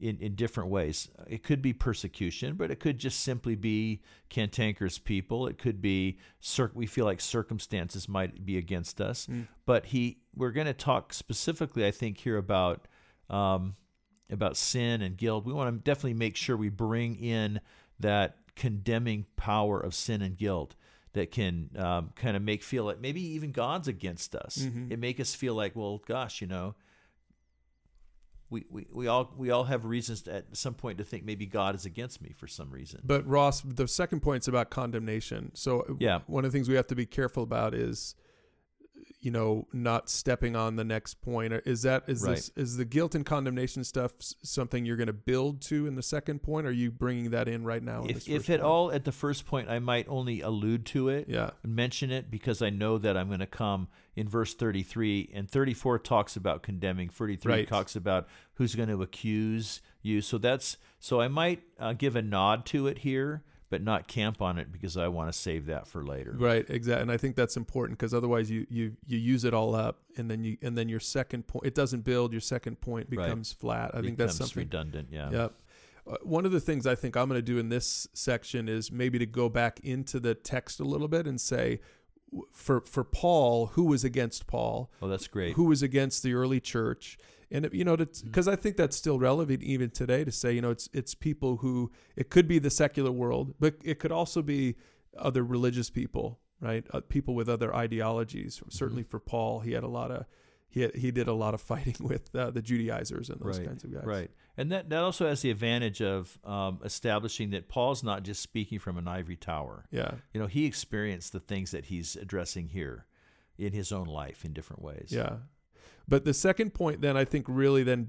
in, 0.00 0.18
in 0.18 0.34
different 0.34 0.70
ways. 0.70 1.08
It 1.26 1.42
could 1.42 1.60
be 1.60 1.72
persecution, 1.72 2.54
but 2.54 2.70
it 2.70 2.78
could 2.80 2.98
just 2.98 3.20
simply 3.20 3.56
be 3.56 4.02
cantankerous 4.28 4.98
people. 4.98 5.46
It 5.46 5.58
could 5.58 5.80
be 5.80 6.18
cir- 6.40 6.70
we 6.74 6.86
feel 6.86 7.04
like 7.04 7.20
circumstances 7.20 8.08
might 8.08 8.44
be 8.44 8.56
against 8.56 9.00
us. 9.00 9.26
Mm. 9.26 9.48
But 9.66 9.86
he, 9.86 10.18
we're 10.34 10.52
going 10.52 10.66
to 10.66 10.72
talk 10.72 11.12
specifically, 11.12 11.86
I 11.86 11.90
think, 11.90 12.18
here 12.18 12.36
about 12.36 12.86
um, 13.28 13.76
about 14.30 14.56
sin 14.56 15.02
and 15.02 15.16
guilt. 15.16 15.44
We 15.44 15.52
want 15.52 15.74
to 15.74 15.82
definitely 15.82 16.14
make 16.14 16.36
sure 16.36 16.56
we 16.56 16.68
bring 16.68 17.16
in 17.16 17.60
that 18.00 18.36
condemning 18.56 19.26
power 19.36 19.80
of 19.80 19.94
sin 19.94 20.22
and 20.22 20.36
guilt 20.36 20.74
that 21.12 21.30
can 21.30 21.70
um, 21.76 22.10
kind 22.14 22.36
of 22.36 22.42
make 22.42 22.62
feel 22.62 22.84
like 22.84 23.00
maybe 23.00 23.20
even 23.20 23.52
God's 23.52 23.88
against 23.88 24.34
us. 24.34 24.58
Mhm. 24.58 24.92
It 24.92 24.98
make 24.98 25.18
us 25.20 25.34
feel 25.34 25.54
like, 25.54 25.74
well, 25.74 26.02
gosh, 26.06 26.40
you 26.40 26.46
know, 26.46 26.74
we, 28.50 28.64
we, 28.70 28.86
we 28.92 29.06
all 29.06 29.32
we 29.36 29.50
all 29.50 29.64
have 29.64 29.84
reasons 29.84 30.22
to, 30.22 30.34
at 30.36 30.56
some 30.56 30.74
point 30.74 30.98
to 30.98 31.04
think 31.04 31.24
maybe 31.24 31.44
God 31.46 31.74
is 31.74 31.84
against 31.84 32.22
me 32.22 32.32
for 32.36 32.46
some 32.46 32.70
reason. 32.70 33.00
But 33.04 33.26
Ross, 33.26 33.60
the 33.60 33.86
second 33.86 34.20
point 34.20 34.44
is 34.44 34.48
about 34.48 34.70
condemnation. 34.70 35.50
So 35.54 35.96
Yeah. 36.00 36.20
one 36.26 36.44
of 36.44 36.52
the 36.52 36.56
things 36.56 36.68
we 36.68 36.74
have 36.76 36.86
to 36.88 36.94
be 36.94 37.06
careful 37.06 37.42
about 37.42 37.74
is 37.74 38.14
you 39.28 39.32
know 39.32 39.66
not 39.74 40.08
stepping 40.08 40.56
on 40.56 40.76
the 40.76 40.84
next 40.84 41.20
point 41.20 41.52
is 41.66 41.82
that 41.82 42.02
is 42.06 42.22
Right. 42.22 42.36
this 42.36 42.50
is 42.56 42.78
the 42.78 42.86
guilt 42.86 43.14
and 43.14 43.26
condemnation 43.26 43.84
stuff 43.84 44.12
something 44.42 44.86
you're 44.86 44.96
going 44.96 45.08
to 45.08 45.12
build 45.12 45.60
to 45.62 45.86
in 45.86 45.96
the 45.96 46.02
second 46.02 46.42
point 46.42 46.66
or 46.66 46.70
are 46.70 46.72
you 46.72 46.90
bringing 46.90 47.28
that 47.30 47.46
in 47.46 47.62
right 47.64 47.82
now 47.82 48.04
if 48.08 48.26
if 48.26 48.48
at 48.48 48.60
point? 48.60 48.62
all 48.62 48.90
at 48.90 49.04
the 49.04 49.12
first 49.12 49.44
point 49.44 49.68
I 49.68 49.80
might 49.80 50.06
only 50.08 50.40
allude 50.40 50.86
to 50.86 51.10
it, 51.10 51.26
yeah 51.28 51.50
mention 51.62 52.10
it 52.10 52.30
because 52.30 52.62
I 52.62 52.70
know 52.70 52.96
that 52.96 53.18
I'm 53.18 53.26
going 53.28 53.40
to 53.40 53.46
come 53.46 53.88
in 54.16 54.28
verse 54.28 54.54
33 54.54 55.30
and 55.34 55.48
34 55.50 55.98
talks 56.00 56.34
about 56.34 56.62
condemning. 56.62 57.08
33 57.10 57.52
Right. 57.52 57.68
talks 57.68 57.94
about 57.94 58.26
who's 58.54 58.74
going 58.74 58.88
to 58.88 59.02
accuse 59.02 59.80
you. 60.02 60.20
So 60.22 60.38
that's 60.38 60.78
so 60.98 61.20
I 61.20 61.28
might 61.28 61.62
uh, 61.78 61.92
give 61.92 62.16
a 62.16 62.22
nod 62.22 62.64
to 62.66 62.86
it 62.86 62.98
here, 62.98 63.42
but 63.70 63.82
not 63.82 64.08
camp 64.08 64.40
on 64.40 64.58
it 64.58 64.72
because 64.72 64.96
I 64.96 65.08
want 65.08 65.30
to 65.32 65.38
save 65.38 65.66
that 65.66 65.86
for 65.86 66.02
later. 66.02 66.34
right 66.38 66.64
exactly 66.68 67.02
and 67.02 67.12
i 67.12 67.16
think 67.16 67.36
that's 67.36 67.56
important 67.56 67.98
because 67.98 68.14
otherwise 68.14 68.50
you 68.50 68.66
you 68.70 68.96
you 69.06 69.18
use 69.18 69.44
it 69.44 69.52
all 69.54 69.74
up 69.74 70.00
and 70.16 70.30
then 70.30 70.42
you 70.44 70.56
and 70.62 70.76
then 70.76 70.88
your 70.88 71.00
second 71.00 71.46
point 71.46 71.66
it 71.66 71.74
doesn't 71.74 72.02
build 72.02 72.32
your 72.32 72.40
second 72.40 72.80
point 72.80 73.08
Right. 73.10 73.24
becomes 73.26 73.52
flat 73.52 73.90
i 73.94 74.00
think 74.00 74.16
that's 74.18 74.36
something 74.36 74.62
redundant. 74.62 75.08
Yeah. 75.10 75.30
Yep. 75.30 75.52
Uh, 76.06 76.16
one 76.22 76.46
of 76.46 76.52
the 76.52 76.60
things 76.60 76.86
I 76.86 76.94
think 76.94 77.16
I'm 77.18 77.28
going 77.28 77.38
to 77.38 77.42
do 77.42 77.58
in 77.58 77.68
this 77.68 78.08
section 78.14 78.66
is 78.68 78.90
maybe 78.90 79.18
to 79.18 79.26
go 79.26 79.50
back 79.50 79.78
into 79.82 80.18
the 80.18 80.34
text 80.34 80.80
a 80.80 80.84
little 80.84 81.06
bit 81.08 81.26
and 81.26 81.38
say, 81.38 81.80
for 82.52 82.80
for 82.80 83.04
Paul, 83.04 83.66
who 83.74 83.84
was 83.84 84.04
against 84.04 84.46
Paul, 84.46 84.90
Oh, 85.02 85.08
that's 85.08 85.26
great. 85.28 85.54
who 85.54 85.64
was 85.64 85.82
against 85.82 86.22
the 86.22 86.32
early 86.32 86.60
church, 86.60 87.18
and 87.50 87.64
it- 87.66 87.74
you 87.74 87.84
know, 87.84 87.96
Mm-hmm. 87.96 88.26
because 88.28 88.48
I 88.48 88.56
think 88.56 88.76
that's 88.76 88.96
still 88.96 89.18
relevant 89.18 89.62
even 89.62 89.90
today 89.90 90.24
to 90.24 90.32
say, 90.32 90.52
you 90.52 90.60
know, 90.60 90.70
it's 90.70 90.88
it's 90.92 91.14
people 91.14 91.58
who 91.58 91.90
it 92.16 92.30
could 92.30 92.46
be 92.48 92.58
the 92.58 92.70
secular 92.70 93.10
world, 93.12 93.54
but 93.60 93.74
it 93.84 93.98
could 93.98 94.12
also 94.12 94.42
be 94.42 94.76
other 95.16 95.42
religious 95.42 95.90
people, 95.90 96.38
right? 96.60 96.84
Uh, 96.92 97.00
people 97.08 97.34
with 97.34 97.48
other 97.48 97.74
ideologies. 97.74 98.56
Mm-hmm. 98.58 98.70
Certainly 98.70 99.02
for 99.04 99.18
Paul, 99.20 99.60
he 99.60 99.72
had 99.72 99.82
a 99.84 99.88
lot 99.88 100.10
of 100.10 100.26
he 100.70 100.82
had, 100.82 100.94
he 100.94 101.10
did 101.10 101.28
a 101.28 101.32
lot 101.32 101.54
of 101.54 101.60
fighting 101.72 101.96
with 102.00 102.34
uh, 102.34 102.50
the 102.50 102.60
Judaizers 102.62 103.30
and 103.30 103.40
those 103.40 103.58
Right, 103.58 103.66
kinds 103.68 103.84
of 103.84 103.92
guys. 103.94 104.04
Right. 104.04 104.30
And 104.58 104.70
that, 104.72 104.90
that 104.90 105.02
also 105.02 105.26
has 105.26 105.40
the 105.40 105.50
advantage 105.50 106.02
of 106.02 106.36
um, 106.44 106.80
establishing 106.84 107.50
that 107.50 107.68
Paul's 107.68 108.02
not 108.02 108.22
just 108.24 108.42
speaking 108.42 108.78
from 108.80 108.98
an 108.98 109.06
ivory 109.08 109.36
tower. 109.36 109.86
Yeah. 109.90 110.10
You 110.34 110.40
know, 110.40 110.46
he 110.48 110.66
experienced 110.66 111.32
the 111.32 111.40
things 111.40 111.70
that 111.70 111.86
he's 111.86 112.16
addressing 112.16 112.68
here 112.68 113.06
in 113.56 113.72
his 113.72 113.92
own 113.92 114.06
life 114.08 114.44
in 114.44 114.52
different 114.52 114.82
ways. 114.82 115.08
Yeah. 115.10 115.36
But 116.08 116.24
the 116.24 116.34
second 116.34 116.72
point 116.74 117.00
then 117.02 117.16
I 117.16 117.24
think 117.24 117.46
really 117.48 117.82
then 117.82 118.08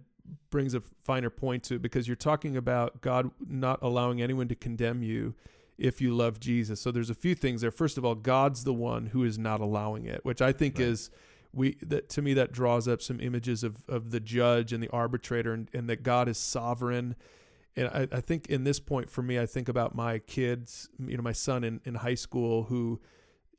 brings 0.50 0.74
a 0.74 0.80
finer 0.80 1.30
point 1.30 1.64
to 1.64 1.76
it 1.76 1.82
because 1.82 2.08
you're 2.08 2.16
talking 2.16 2.56
about 2.56 3.02
God 3.02 3.32
not 3.46 3.80
allowing 3.82 4.22
anyone 4.22 4.48
to 4.48 4.56
condemn 4.56 5.04
you 5.04 5.36
if 5.78 6.02
you 6.02 6.14
love 6.16 6.40
Jesus. 6.40 6.80
So 6.82 6.92
there's 6.92 7.10
a 7.10 7.16
few 7.16 7.36
things 7.36 7.62
there. 7.62 7.72
First 7.72 7.98
of 7.98 8.06
all, 8.06 8.16
God's 8.16 8.64
the 8.64 8.74
one 8.74 9.08
who 9.08 9.24
is 9.24 9.38
not 9.38 9.60
allowing 9.60 10.06
it, 10.06 10.24
which 10.24 10.42
I 10.42 10.52
think 10.52 10.78
Right. 10.78 10.88
is 10.88 11.10
we 11.52 11.78
that 11.82 12.10
to 12.10 12.22
me 12.22 12.36
that 12.36 12.52
draws 12.52 12.88
up 12.88 13.02
some 13.02 13.20
images 13.20 13.64
of 13.64 13.84
of 13.88 14.12
the 14.12 14.20
judge 14.20 14.72
and 14.72 14.84
the 14.84 14.90
arbitrator 14.90 15.54
and, 15.54 15.68
and 15.74 15.90
that 15.90 16.04
God 16.04 16.28
is 16.28 16.38
sovereign. 16.38 17.16
And 17.76 17.88
I, 17.88 18.08
I 18.18 18.22
think 18.22 18.48
in 18.48 18.66
this 18.66 18.80
point 18.80 19.10
for 19.10 19.22
me, 19.24 19.40
I 19.40 19.46
think 19.46 19.70
about 19.70 19.96
my 19.96 20.20
kids, 20.20 20.90
you 21.00 21.16
know, 21.18 21.24
my 21.24 21.32
son 21.32 21.64
in, 21.64 21.82
in 21.86 21.96
high 21.96 22.16
school 22.16 22.64
who 22.64 23.00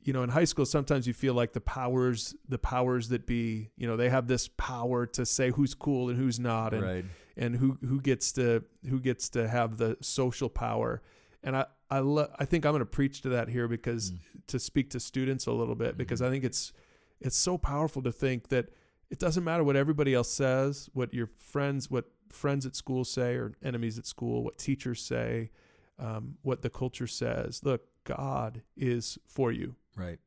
you 0.03 0.13
know 0.13 0.23
in 0.23 0.29
high 0.29 0.43
school 0.45 0.65
sometimes 0.65 1.05
you 1.07 1.13
feel 1.13 1.33
like 1.33 1.53
the 1.53 1.61
powers 1.61 2.35
the 2.47 2.57
powers 2.57 3.09
that 3.09 3.25
be 3.25 3.69
you 3.77 3.87
know 3.87 3.95
they 3.97 4.09
have 4.09 4.27
this 4.27 4.47
power 4.57 5.05
to 5.05 5.25
say 5.25 5.51
who's 5.51 5.73
cool 5.73 6.09
and 6.09 6.17
who's 6.17 6.39
not 6.39 6.73
and 6.73 6.83
Right. 6.83 7.05
and 7.37 7.55
who 7.55 7.77
who 7.85 8.01
gets 8.01 8.31
to 8.33 8.63
who 8.89 8.99
gets 8.99 9.29
to 9.29 9.47
have 9.47 9.77
the 9.77 9.97
social 10.01 10.49
power 10.49 11.01
and 11.43 11.55
i 11.55 11.65
i 11.89 11.99
lo- 11.99 12.31
i 12.39 12.45
think 12.45 12.65
i'm 12.65 12.71
going 12.71 12.79
to 12.79 12.85
preach 12.85 13.21
to 13.21 13.29
that 13.29 13.47
here 13.49 13.67
because 13.67 14.11
Mm. 14.11 14.17
to 14.47 14.59
speak 14.59 14.89
to 14.91 14.99
students 14.99 15.45
a 15.45 15.51
little 15.51 15.75
bit 15.75 15.97
because 15.97 16.19
Mhm. 16.21 16.25
i 16.25 16.29
think 16.31 16.43
it's 16.43 16.73
it's 17.19 17.37
so 17.37 17.57
powerful 17.57 18.01
to 18.01 18.11
think 18.11 18.49
that 18.49 18.69
it 19.09 19.19
doesn't 19.19 19.43
matter 19.43 19.63
what 19.63 19.75
everybody 19.75 20.13
else 20.13 20.31
says 20.31 20.89
what 20.93 21.13
your 21.13 21.27
friends 21.37 21.91
what 21.91 22.05
friends 22.29 22.65
at 22.65 22.75
school 22.75 23.03
say 23.03 23.35
or 23.35 23.53
enemies 23.61 23.99
at 23.99 24.05
school 24.07 24.43
what 24.43 24.57
teachers 24.57 25.01
say 25.01 25.51
um, 25.99 26.37
what 26.41 26.63
the 26.63 26.69
culture 26.71 27.05
says. 27.05 27.61
Look, 27.63 27.83
God 28.05 28.63
is 28.75 29.19
for 29.27 29.51
you. 29.51 29.75
Right, 29.95 30.19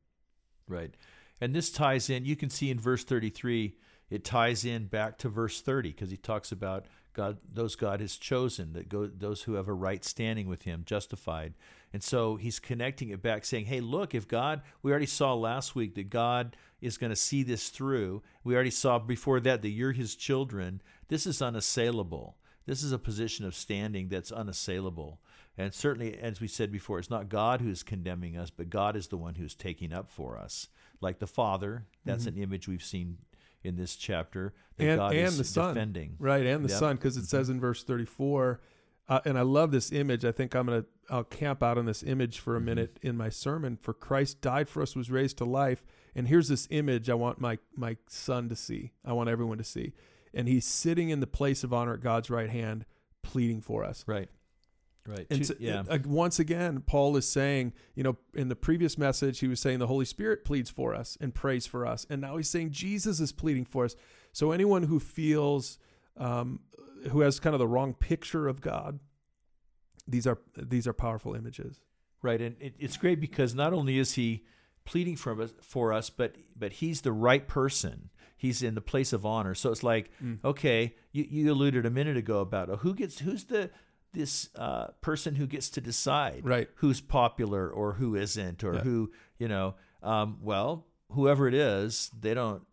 right. 0.67 0.93
And 1.41 1.53
this 1.53 1.69
ties 1.69 2.09
in, 2.09 2.25
you 2.25 2.35
can 2.35 2.49
see 2.49 2.69
in 2.69 2.79
verse 2.79 3.03
33, 3.03 3.75
it 4.09 4.23
ties 4.23 4.65
in 4.65 4.85
back 4.85 5.17
to 5.19 5.29
verse 5.29 5.61
30 5.61 5.91
because 5.91 6.09
he 6.09 6.17
talks 6.17 6.51
about 6.51 6.85
God, 7.15 7.37
those 7.51 7.75
God 7.75 8.01
has 8.01 8.17
chosen, 8.17 8.73
that 8.73 8.89
go, 8.89 9.07
those 9.07 9.43
who 9.43 9.53
have 9.53 9.69
a 9.69 9.73
right 9.73 10.03
standing 10.03 10.47
with 10.47 10.63
Him, 10.63 10.83
justified. 10.85 11.53
And 11.93 12.03
so 12.03 12.35
He's 12.35 12.59
connecting 12.59 13.09
it 13.09 13.21
back, 13.21 13.45
saying, 13.45 13.65
"Hey, 13.65 13.79
look, 13.79 14.13
if 14.13 14.27
God, 14.27 14.61
we 14.83 14.91
already 14.91 15.05
saw 15.05 15.33
last 15.33 15.75
week 15.75 15.95
that 15.95 16.09
God 16.09 16.57
is 16.81 16.97
going 16.97 17.11
to 17.11 17.15
see 17.15 17.41
this 17.41 17.69
through. 17.69 18.21
We 18.43 18.53
already 18.53 18.69
saw 18.69 18.99
before 18.99 19.39
that 19.39 19.61
that 19.61 19.69
you're 19.69 19.93
His 19.93 20.15
children. 20.15 20.81
This 21.07 21.25
is 21.25 21.41
unassailable. 21.41 22.35
This 22.65 22.83
is 22.83 22.91
a 22.91 22.99
position 22.99 23.45
of 23.45 23.55
standing 23.55 24.09
that's 24.09 24.31
unassailable. 24.31 25.21
And 25.57 25.73
certainly, 25.73 26.17
as 26.17 26.41
we 26.41 26.47
said 26.47 26.71
before, 26.71 26.99
it's 26.99 27.09
not 27.09 27.29
God 27.29 27.61
who's 27.61 27.83
condemning 27.83 28.35
us, 28.37 28.49
but 28.49 28.69
God 28.69 28.95
is 28.95 29.07
the 29.07 29.17
one 29.17 29.35
who's 29.35 29.55
taking 29.55 29.93
up 29.93 30.11
for 30.11 30.37
us. 30.37 30.67
Like 31.01 31.19
the 31.19 31.27
Father, 31.27 31.85
that's 32.03 32.25
mm-hmm. 32.25 32.37
an 32.37 32.43
image 32.43 32.67
we've 32.67 32.83
seen 32.83 33.19
in 33.63 33.75
this 33.75 33.95
chapter 33.95 34.53
that 34.77 34.85
and, 34.85 34.97
God 34.97 35.15
and 35.15 35.27
is 35.27 35.37
the 35.37 35.43
son, 35.43 35.73
defending. 35.73 36.15
Right, 36.19 36.45
and 36.45 36.63
the 36.63 36.69
yep. 36.69 36.79
Son, 36.79 36.95
because 36.95 37.17
it 37.17 37.21
mm-hmm. 37.21 37.27
says 37.27 37.49
in 37.49 37.59
verse 37.59 37.83
34, 37.83 38.61
uh, 39.07 39.19
and 39.25 39.37
I 39.37 39.41
love 39.41 39.71
this 39.71 39.91
image. 39.91 40.25
I 40.25 40.31
think 40.31 40.55
I'm 40.55 40.67
gonna 40.67 40.85
I'll 41.09 41.23
camp 41.23 41.61
out 41.61 41.77
on 41.77 41.85
this 41.85 42.03
image 42.03 42.39
for 42.39 42.55
a 42.55 42.57
mm-hmm. 42.57 42.65
minute 42.65 42.99
in 43.01 43.15
my 43.15 43.29
sermon. 43.29 43.77
For 43.79 43.93
Christ 43.93 44.41
died 44.41 44.67
for 44.67 44.81
us, 44.81 44.95
was 44.95 45.11
raised 45.11 45.37
to 45.37 45.45
life, 45.45 45.83
and 46.15 46.27
here's 46.27 46.47
this 46.47 46.67
image 46.71 47.09
I 47.09 47.13
want 47.13 47.39
my 47.39 47.59
my 47.75 47.97
son 48.07 48.49
to 48.49 48.55
see. 48.55 48.91
I 49.03 49.13
want 49.13 49.29
everyone 49.29 49.57
to 49.59 49.63
see, 49.63 49.93
and 50.33 50.47
he's 50.47 50.65
sitting 50.65 51.09
in 51.09 51.19
the 51.19 51.27
place 51.27 51.63
of 51.63 51.73
honor 51.73 51.93
at 51.93 52.01
God's 52.01 52.29
right 52.29 52.49
hand, 52.49 52.85
pleading 53.21 53.61
for 53.61 53.83
us. 53.83 54.03
Right. 54.07 54.29
Right. 55.07 55.27
And 55.29 55.45
so, 55.45 55.53
yeah. 55.59 55.83
Uh, 55.87 55.99
once 56.05 56.39
again, 56.39 56.81
Paul 56.85 57.15
is 57.15 57.27
saying, 57.27 57.73
you 57.93 58.03
know, 58.03 58.17
in 58.33 58.49
the 58.49 58.55
previous 58.55 58.97
message, 58.97 59.39
he 59.39 59.47
was 59.47 59.59
saying 59.59 59.79
the 59.79 59.87
Holy 59.87 60.05
Spirit 60.05 60.43
pleads 60.43 60.69
for 60.69 60.95
us 60.95 61.17
and 61.21 61.33
prays 61.33 61.67
for 61.67 61.85
us. 61.85 62.07
And 62.09 62.21
now 62.21 62.37
he's 62.37 62.49
saying 62.49 62.71
Jesus 62.71 63.19
is 63.19 63.31
pleading 63.31 63.65
for 63.65 63.85
us. 63.85 63.95
So 64.31 64.51
anyone 64.51 64.83
who 64.83 64.99
feels, 64.99 65.77
um, 66.17 66.61
who 67.11 67.21
has 67.21 67.39
kind 67.39 67.53
of 67.53 67.59
the 67.59 67.67
wrong 67.67 67.93
picture 67.93 68.47
of 68.47 68.61
God, 68.61 68.99
these 70.07 70.27
are 70.27 70.39
these 70.57 70.87
are 70.87 70.93
powerful 70.93 71.35
images. 71.35 71.79
Right. 72.21 72.41
And 72.41 72.55
it, 72.59 72.73
it's 72.79 72.97
great 72.97 73.19
because 73.19 73.53
not 73.53 73.73
only 73.73 73.99
is 73.99 74.13
he 74.13 74.45
pleading 74.85 75.15
for 75.15 75.39
us, 75.41 75.53
for 75.61 75.93
us, 75.93 76.09
but 76.09 76.35
but 76.55 76.73
he's 76.73 77.01
the 77.01 77.11
right 77.11 77.47
person. 77.47 78.09
He's 78.37 78.61
in 78.61 78.75
the 78.75 78.81
place 78.81 79.13
of 79.13 79.25
honor. 79.25 79.55
So 79.55 79.71
it's 79.71 79.83
like, 79.83 80.11
mm. 80.23 80.39
okay, 80.43 80.95
you, 81.11 81.25
you 81.29 81.51
alluded 81.51 81.85
a 81.85 81.89
minute 81.89 82.17
ago 82.17 82.39
about 82.39 82.69
oh, 82.69 82.77
who 82.77 82.93
gets 82.93 83.19
who's 83.19 83.45
the 83.45 83.69
this 84.15 84.49
uh, 84.55 84.87
person 85.01 85.35
who 85.35 85.45
gets 85.45 85.69
to 85.69 85.81
decide 85.81 86.41
right. 86.43 86.69
who's 86.75 87.01
popular 87.01 87.69
or 87.69 87.93
who 87.93 88.15
isn't 88.15 88.63
or 88.63 88.75
yeah. 88.75 88.81
who 88.81 89.11
you 89.37 89.47
know 89.47 89.75
um, 90.01 90.37
well 90.41 90.87
whoever 91.11 91.47
it 91.47 91.53
is 91.53 92.09
they 92.19 92.33
don't 92.33 92.63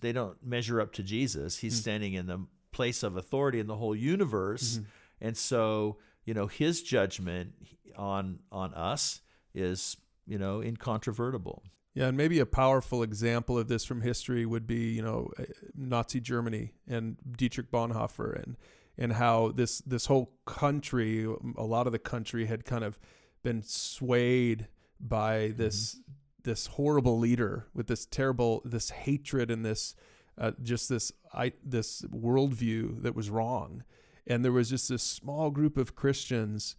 they 0.00 0.12
don't 0.12 0.44
measure 0.44 0.80
up 0.80 0.92
to 0.92 1.02
jesus 1.02 1.58
he's 1.58 1.74
mm-hmm. 1.74 1.80
standing 1.80 2.14
in 2.14 2.26
the 2.26 2.46
place 2.72 3.02
of 3.02 3.16
authority 3.16 3.58
in 3.58 3.66
the 3.66 3.76
whole 3.76 3.94
universe 3.94 4.76
mm-hmm. 4.76 4.84
and 5.20 5.36
so 5.36 5.96
you 6.24 6.34
know 6.34 6.46
his 6.46 6.82
judgment 6.82 7.52
on 7.96 8.38
on 8.52 8.72
us 8.74 9.20
is 9.54 9.96
you 10.26 10.38
know 10.38 10.60
incontrovertible 10.60 11.62
yeah, 11.98 12.06
and 12.06 12.16
maybe 12.16 12.38
a 12.38 12.46
powerful 12.46 13.02
example 13.02 13.58
of 13.58 13.66
this 13.66 13.84
from 13.84 14.02
history 14.02 14.46
would 14.46 14.68
be, 14.68 14.92
you 14.92 15.02
know, 15.02 15.32
uh, 15.36 15.42
Nazi 15.74 16.20
Germany 16.20 16.74
and 16.86 17.16
Dietrich 17.36 17.72
Bonhoeffer 17.72 18.40
and 18.40 18.56
and 18.98 19.12
how 19.12 19.52
this 19.52 19.78
this 19.82 20.06
whole 20.06 20.32
country, 20.44 21.24
a 21.56 21.64
lot 21.64 21.86
of 21.86 21.92
the 21.92 21.98
country 21.98 22.46
had 22.46 22.64
kind 22.64 22.84
of 22.84 22.98
been 23.42 23.62
swayed 23.62 24.66
by 25.00 25.52
this 25.56 25.94
mm-hmm. 25.94 26.12
this 26.42 26.66
horrible 26.66 27.18
leader 27.18 27.66
with 27.72 27.86
this 27.86 28.04
terrible 28.04 28.60
this 28.64 28.90
hatred 28.90 29.50
and 29.50 29.64
this 29.64 29.94
uh, 30.36 30.52
just 30.62 30.88
this 30.88 31.12
I, 31.32 31.52
this 31.64 32.02
worldview 32.02 33.02
that 33.02 33.14
was 33.14 33.30
wrong, 33.30 33.84
and 34.26 34.44
there 34.44 34.52
was 34.52 34.70
just 34.70 34.88
this 34.88 35.02
small 35.02 35.50
group 35.50 35.76
of 35.76 35.94
Christians. 35.94 36.76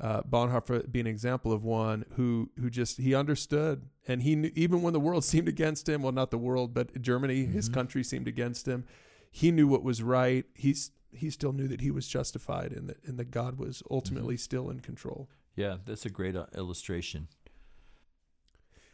Uh, 0.00 0.22
Bonhoeffer 0.22 0.90
being 0.90 1.06
an 1.06 1.10
example 1.10 1.52
of 1.52 1.64
one 1.64 2.06
who 2.16 2.50
who 2.58 2.70
just 2.70 2.96
he 2.96 3.14
understood, 3.14 3.88
and 4.08 4.22
he 4.22 4.34
knew, 4.34 4.50
even 4.54 4.80
when 4.82 4.94
the 4.94 5.00
world 5.00 5.22
seemed 5.32 5.48
against 5.48 5.88
him. 5.88 6.02
Well, 6.02 6.12
not 6.12 6.30
the 6.30 6.38
world, 6.38 6.74
but 6.74 7.00
Germany, 7.00 7.42
mm-hmm. 7.42 7.52
his 7.52 7.68
country 7.68 8.02
seemed 8.02 8.26
against 8.26 8.66
him. 8.66 8.84
He 9.30 9.50
knew 9.50 9.68
what 9.68 9.82
was 9.82 10.02
right. 10.02 10.44
He's 10.54 10.90
he 11.12 11.30
still 11.30 11.52
knew 11.52 11.68
that 11.68 11.80
he 11.80 11.90
was 11.90 12.08
justified 12.08 12.72
and 12.72 12.88
that 12.88 13.04
and 13.04 13.18
that 13.18 13.30
God 13.30 13.58
was 13.58 13.82
ultimately 13.90 14.34
mm-hmm. 14.34 14.40
still 14.40 14.70
in 14.70 14.80
control. 14.80 15.28
Yeah, 15.56 15.76
that's 15.84 16.06
a 16.06 16.10
great 16.10 16.36
uh, 16.36 16.46
illustration. 16.56 17.28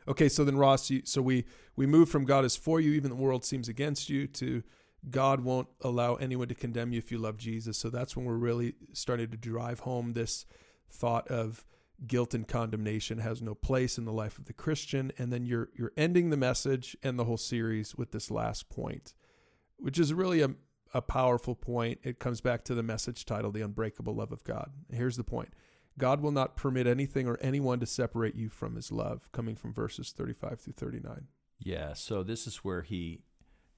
Okay, 0.06 0.28
so 0.28 0.44
then 0.44 0.56
Ross, 0.56 0.90
you, 0.90 1.02
so 1.04 1.20
we 1.20 1.44
we 1.76 1.86
move 1.86 2.08
from 2.08 2.24
God 2.24 2.44
is 2.44 2.56
for 2.56 2.80
you, 2.80 2.92
even 2.92 3.10
the 3.10 3.16
world 3.16 3.44
seems 3.44 3.68
against 3.68 4.08
you, 4.08 4.26
to 4.26 4.62
God 5.10 5.40
won't 5.40 5.68
allow 5.82 6.14
anyone 6.14 6.48
to 6.48 6.54
condemn 6.54 6.92
you 6.92 6.98
if 6.98 7.12
you 7.12 7.18
love 7.18 7.36
Jesus. 7.36 7.78
So 7.78 7.90
that's 7.90 8.16
when 8.16 8.24
we're 8.24 8.34
really 8.34 8.74
starting 8.92 9.30
to 9.30 9.36
drive 9.36 9.80
home 9.80 10.14
this 10.14 10.44
thought 10.90 11.28
of 11.28 11.64
guilt 12.06 12.32
and 12.32 12.46
condemnation 12.46 13.18
has 13.18 13.42
no 13.42 13.54
place 13.54 13.98
in 13.98 14.04
the 14.04 14.12
life 14.12 14.38
of 14.38 14.46
the 14.46 14.52
Christian. 14.52 15.12
And 15.18 15.32
then 15.32 15.44
you're 15.44 15.68
you're 15.74 15.92
ending 15.96 16.30
the 16.30 16.36
message 16.36 16.96
and 17.02 17.18
the 17.18 17.24
whole 17.24 17.36
series 17.36 17.94
with 17.94 18.12
this 18.12 18.30
last 18.30 18.68
point, 18.70 19.14
which 19.76 19.98
is 19.98 20.14
really 20.14 20.40
a, 20.40 20.50
a 20.94 21.02
powerful 21.02 21.54
point. 21.54 22.00
It 22.02 22.18
comes 22.18 22.40
back 22.40 22.64
to 22.64 22.74
the 22.74 22.82
message 22.82 23.24
title, 23.24 23.50
The 23.50 23.62
Unbreakable 23.62 24.14
Love 24.14 24.32
of 24.32 24.44
God. 24.44 24.70
Here's 24.92 25.16
the 25.16 25.24
point 25.24 25.50
God 25.96 26.20
will 26.20 26.30
not 26.30 26.56
permit 26.56 26.86
anything 26.86 27.26
or 27.26 27.38
anyone 27.40 27.80
to 27.80 27.86
separate 27.86 28.34
you 28.34 28.48
from 28.48 28.76
his 28.76 28.92
love, 28.92 29.28
coming 29.32 29.56
from 29.56 29.72
verses 29.72 30.12
35 30.16 30.60
through 30.60 30.72
39. 30.74 31.26
Yeah, 31.58 31.92
so 31.94 32.22
this 32.22 32.46
is 32.46 32.58
where 32.58 32.82
he 32.82 33.22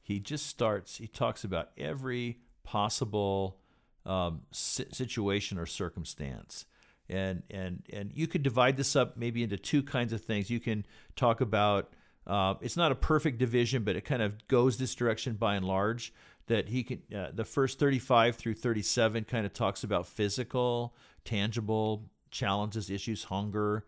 he 0.02 0.18
just 0.18 0.46
starts, 0.46 0.96
he 0.96 1.06
talks 1.06 1.44
about 1.44 1.70
every 1.78 2.40
possible 2.64 3.58
um, 4.04 4.42
situation 4.50 5.58
or 5.58 5.66
circumstance. 5.66 6.66
And, 7.08 7.42
and, 7.50 7.82
and 7.92 8.10
you 8.14 8.26
could 8.26 8.42
divide 8.42 8.76
this 8.76 8.96
up 8.96 9.16
maybe 9.16 9.42
into 9.42 9.56
two 9.56 9.82
kinds 9.82 10.12
of 10.12 10.22
things. 10.22 10.50
You 10.50 10.60
can 10.60 10.86
talk 11.16 11.40
about 11.40 11.92
uh, 12.26 12.54
it's 12.60 12.76
not 12.76 12.92
a 12.92 12.94
perfect 12.94 13.38
division, 13.38 13.82
but 13.82 13.96
it 13.96 14.02
kind 14.02 14.22
of 14.22 14.46
goes 14.46 14.78
this 14.78 14.94
direction 14.94 15.34
by 15.34 15.56
and 15.56 15.64
large 15.66 16.12
that 16.50 16.68
he 16.68 16.82
can 16.82 17.02
uh, 17.14 17.30
the 17.32 17.44
first 17.44 17.78
35 17.78 18.36
through 18.36 18.54
37 18.54 19.24
kind 19.24 19.46
of 19.46 19.52
talks 19.52 19.84
about 19.84 20.06
physical 20.06 20.94
tangible 21.24 22.10
challenges 22.30 22.90
issues 22.90 23.24
hunger 23.24 23.84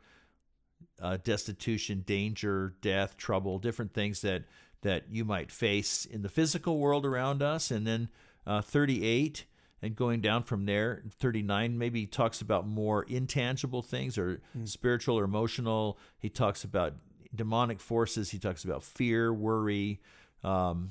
uh, 1.01 1.19
destitution 1.25 2.03
danger 2.07 2.75
death 2.81 3.17
trouble 3.17 3.59
different 3.59 3.93
things 3.93 4.21
that 4.23 4.45
that 4.83 5.05
you 5.11 5.25
might 5.25 5.51
face 5.51 6.05
in 6.05 6.23
the 6.23 6.29
physical 6.29 6.79
world 6.79 7.07
around 7.07 7.43
us. 7.43 7.71
And 7.71 7.87
then 7.87 8.09
uh, 8.47 8.61
38 8.61 9.47
and 9.81 9.97
going 9.97 10.21
down 10.21 10.43
from 10.43 10.67
there 10.67 11.03
39 11.19 11.79
maybe 11.79 12.07
talks 12.07 12.41
about 12.41 12.67
more 12.67 13.05
intangible 13.05 13.83
things 13.83 14.19
or 14.19 14.41
mm. 14.57 14.69
spiritual 14.69 15.19
or 15.19 15.25
emotional. 15.25 15.99
He 16.19 16.29
talks 16.29 16.65
about 16.65 16.95
demonic 17.35 17.81
forces. 17.81 18.31
He 18.31 18.39
talks 18.39 18.65
about 18.65 18.83
fear 18.83 19.33
worry 19.33 20.01
um, 20.45 20.91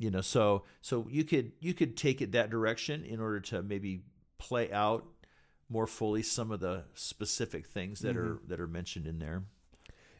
you 0.00 0.10
know 0.10 0.22
so 0.22 0.64
so 0.80 1.06
you 1.10 1.22
could 1.22 1.52
you 1.60 1.74
could 1.74 1.96
take 1.96 2.22
it 2.22 2.32
that 2.32 2.50
direction 2.50 3.04
in 3.04 3.20
order 3.20 3.38
to 3.38 3.62
maybe 3.62 4.00
play 4.38 4.72
out 4.72 5.04
more 5.68 5.86
fully 5.86 6.22
some 6.22 6.50
of 6.50 6.58
the 6.58 6.82
specific 6.94 7.66
things 7.66 8.00
that 8.00 8.16
mm-hmm. 8.16 8.32
are 8.32 8.40
that 8.48 8.58
are 8.58 8.66
mentioned 8.66 9.06
in 9.06 9.18
there 9.18 9.42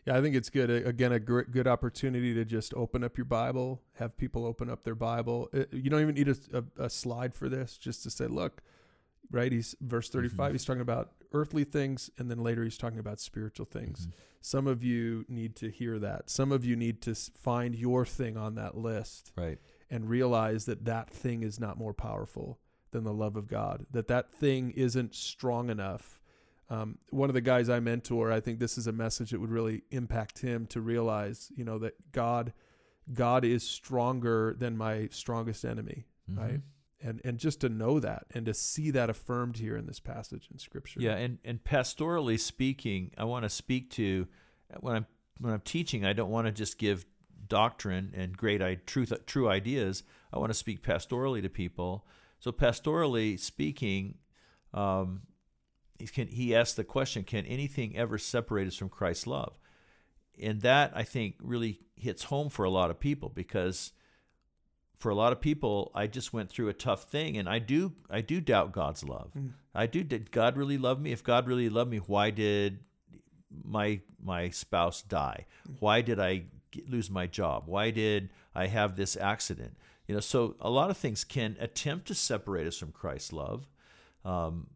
yeah 0.06 0.16
i 0.16 0.20
think 0.20 0.36
it's 0.36 0.50
good 0.50 0.68
again 0.70 1.12
a 1.12 1.18
great, 1.18 1.50
good 1.50 1.66
opportunity 1.66 2.34
to 2.34 2.44
just 2.44 2.74
open 2.74 3.02
up 3.02 3.16
your 3.16 3.24
bible 3.24 3.80
have 3.94 4.16
people 4.18 4.44
open 4.44 4.68
up 4.68 4.84
their 4.84 4.94
bible 4.94 5.50
you 5.72 5.88
don't 5.88 6.02
even 6.02 6.14
need 6.14 6.28
a, 6.28 6.36
a, 6.52 6.84
a 6.84 6.90
slide 6.90 7.34
for 7.34 7.48
this 7.48 7.78
just 7.78 8.02
to 8.02 8.10
say 8.10 8.26
look 8.26 8.62
right 9.30 9.52
he's 9.52 9.74
verse 9.80 10.08
35 10.08 10.36
mm-hmm. 10.36 10.52
he's 10.52 10.64
talking 10.64 10.82
about 10.82 11.12
earthly 11.32 11.64
things 11.64 12.10
and 12.18 12.30
then 12.30 12.42
later 12.42 12.64
he's 12.64 12.78
talking 12.78 12.98
about 12.98 13.20
spiritual 13.20 13.66
things 13.66 14.00
mm-hmm. 14.02 14.10
some 14.40 14.66
of 14.66 14.82
you 14.82 15.24
need 15.28 15.54
to 15.56 15.70
hear 15.70 15.98
that 15.98 16.28
some 16.28 16.50
of 16.50 16.64
you 16.64 16.74
need 16.74 17.00
to 17.00 17.14
find 17.14 17.74
your 17.74 18.04
thing 18.04 18.36
on 18.36 18.54
that 18.56 18.76
list 18.76 19.32
right 19.36 19.58
and 19.90 20.08
realize 20.08 20.66
that 20.66 20.84
that 20.84 21.10
thing 21.10 21.42
is 21.42 21.58
not 21.58 21.76
more 21.76 21.92
powerful 21.92 22.58
than 22.92 23.04
the 23.04 23.12
love 23.12 23.36
of 23.36 23.48
God, 23.48 23.86
that 23.90 24.08
that 24.08 24.32
thing 24.32 24.70
isn't 24.70 25.14
strong 25.14 25.70
enough. 25.70 26.20
Um, 26.68 26.98
one 27.10 27.28
of 27.28 27.34
the 27.34 27.40
guys 27.40 27.68
I 27.68 27.80
mentor, 27.80 28.30
I 28.30 28.40
think 28.40 28.60
this 28.60 28.78
is 28.78 28.86
a 28.86 28.92
message 28.92 29.30
that 29.30 29.40
would 29.40 29.50
really 29.50 29.82
impact 29.90 30.40
him 30.40 30.66
to 30.66 30.80
realize, 30.80 31.50
you 31.54 31.64
know, 31.64 31.78
that 31.78 32.12
God, 32.12 32.52
God 33.12 33.44
is 33.44 33.64
stronger 33.64 34.54
than 34.56 34.76
my 34.76 35.08
strongest 35.10 35.64
enemy, 35.64 36.06
mm-hmm. 36.30 36.40
right? 36.40 36.60
And 37.02 37.20
and 37.24 37.38
just 37.38 37.62
to 37.62 37.70
know 37.70 37.98
that 37.98 38.26
and 38.34 38.44
to 38.44 38.52
see 38.52 38.90
that 38.90 39.08
affirmed 39.08 39.56
here 39.56 39.74
in 39.74 39.86
this 39.86 40.00
passage 40.00 40.48
in 40.52 40.58
Scripture. 40.58 41.00
Yeah, 41.00 41.16
and 41.16 41.38
and 41.44 41.64
pastorally 41.64 42.38
speaking, 42.38 43.10
I 43.16 43.24
want 43.24 43.44
to 43.44 43.48
speak 43.48 43.90
to 43.92 44.26
when 44.80 44.96
I'm 44.96 45.06
when 45.38 45.52
I'm 45.52 45.60
teaching, 45.60 46.04
I 46.04 46.12
don't 46.12 46.30
want 46.30 46.46
to 46.46 46.52
just 46.52 46.78
give 46.78 47.06
doctrine 47.48 48.12
and 48.16 48.36
great 48.36 48.62
I 48.62 48.76
truth, 48.86 49.12
true 49.26 49.48
ideas. 49.48 50.02
I 50.32 50.38
want 50.38 50.50
to 50.50 50.58
speak 50.58 50.82
pastorally 50.82 51.42
to 51.42 51.48
people. 51.48 52.06
So, 52.38 52.52
pastorally 52.52 53.38
speaking, 53.38 54.16
um, 54.72 55.22
he 55.98 56.06
can 56.06 56.28
he 56.28 56.54
asked 56.54 56.76
the 56.76 56.84
question, 56.84 57.24
can 57.24 57.44
anything 57.46 57.96
ever 57.96 58.18
separate 58.18 58.66
us 58.66 58.76
from 58.76 58.88
Christ's 58.88 59.26
love? 59.26 59.58
And 60.40 60.62
that 60.62 60.92
I 60.94 61.02
think 61.02 61.36
really 61.42 61.80
hits 61.96 62.24
home 62.24 62.48
for 62.48 62.64
a 62.64 62.70
lot 62.70 62.90
of 62.90 62.98
people 62.98 63.28
because 63.28 63.92
for 65.00 65.08
a 65.08 65.14
lot 65.14 65.32
of 65.32 65.40
people, 65.40 65.90
I 65.94 66.06
just 66.06 66.34
went 66.34 66.50
through 66.50 66.68
a 66.68 66.74
tough 66.74 67.04
thing, 67.04 67.38
and 67.38 67.48
I 67.48 67.58
do 67.58 67.94
I 68.10 68.20
do 68.20 68.38
doubt 68.40 68.72
God's 68.72 69.02
love. 69.02 69.32
Mm. 69.36 69.52
I 69.74 69.86
do. 69.86 70.04
Did 70.04 70.30
God 70.30 70.58
really 70.58 70.76
love 70.76 71.00
me? 71.00 71.10
If 71.10 71.24
God 71.24 71.46
really 71.46 71.70
loved 71.70 71.90
me, 71.90 71.98
why 71.98 72.30
did 72.30 72.80
my 73.64 74.00
my 74.22 74.50
spouse 74.50 75.00
die? 75.00 75.46
Why 75.78 76.02
did 76.02 76.20
I 76.20 76.44
lose 76.86 77.10
my 77.10 77.26
job? 77.26 77.64
Why 77.64 77.90
did 77.90 78.28
I 78.54 78.66
have 78.66 78.94
this 78.94 79.16
accident? 79.16 79.78
You 80.06 80.16
know, 80.16 80.20
so 80.20 80.56
a 80.60 80.68
lot 80.68 80.90
of 80.90 80.98
things 80.98 81.24
can 81.24 81.56
attempt 81.60 82.06
to 82.08 82.14
separate 82.14 82.66
us 82.66 82.76
from 82.76 82.92
Christ's 82.92 83.32
love. 83.32 83.66
Um, 84.22 84.66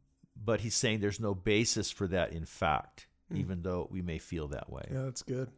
but 0.43 0.62
he's 0.62 0.75
saying 0.75 1.00
there's 1.00 1.21
no 1.21 1.35
basis 1.35 1.90
for 1.90 2.07
that 2.09 2.33
in 2.33 2.47
fact, 2.47 3.09
mm. 3.31 3.40
even 3.40 3.61
though 3.61 3.88
we 3.90 4.00
may 4.00 4.19
feel 4.19 4.49
that 4.49 4.71
way. 4.71 4.88
Yeah, 4.90 5.02
that's 5.02 5.23
good. 5.23 5.50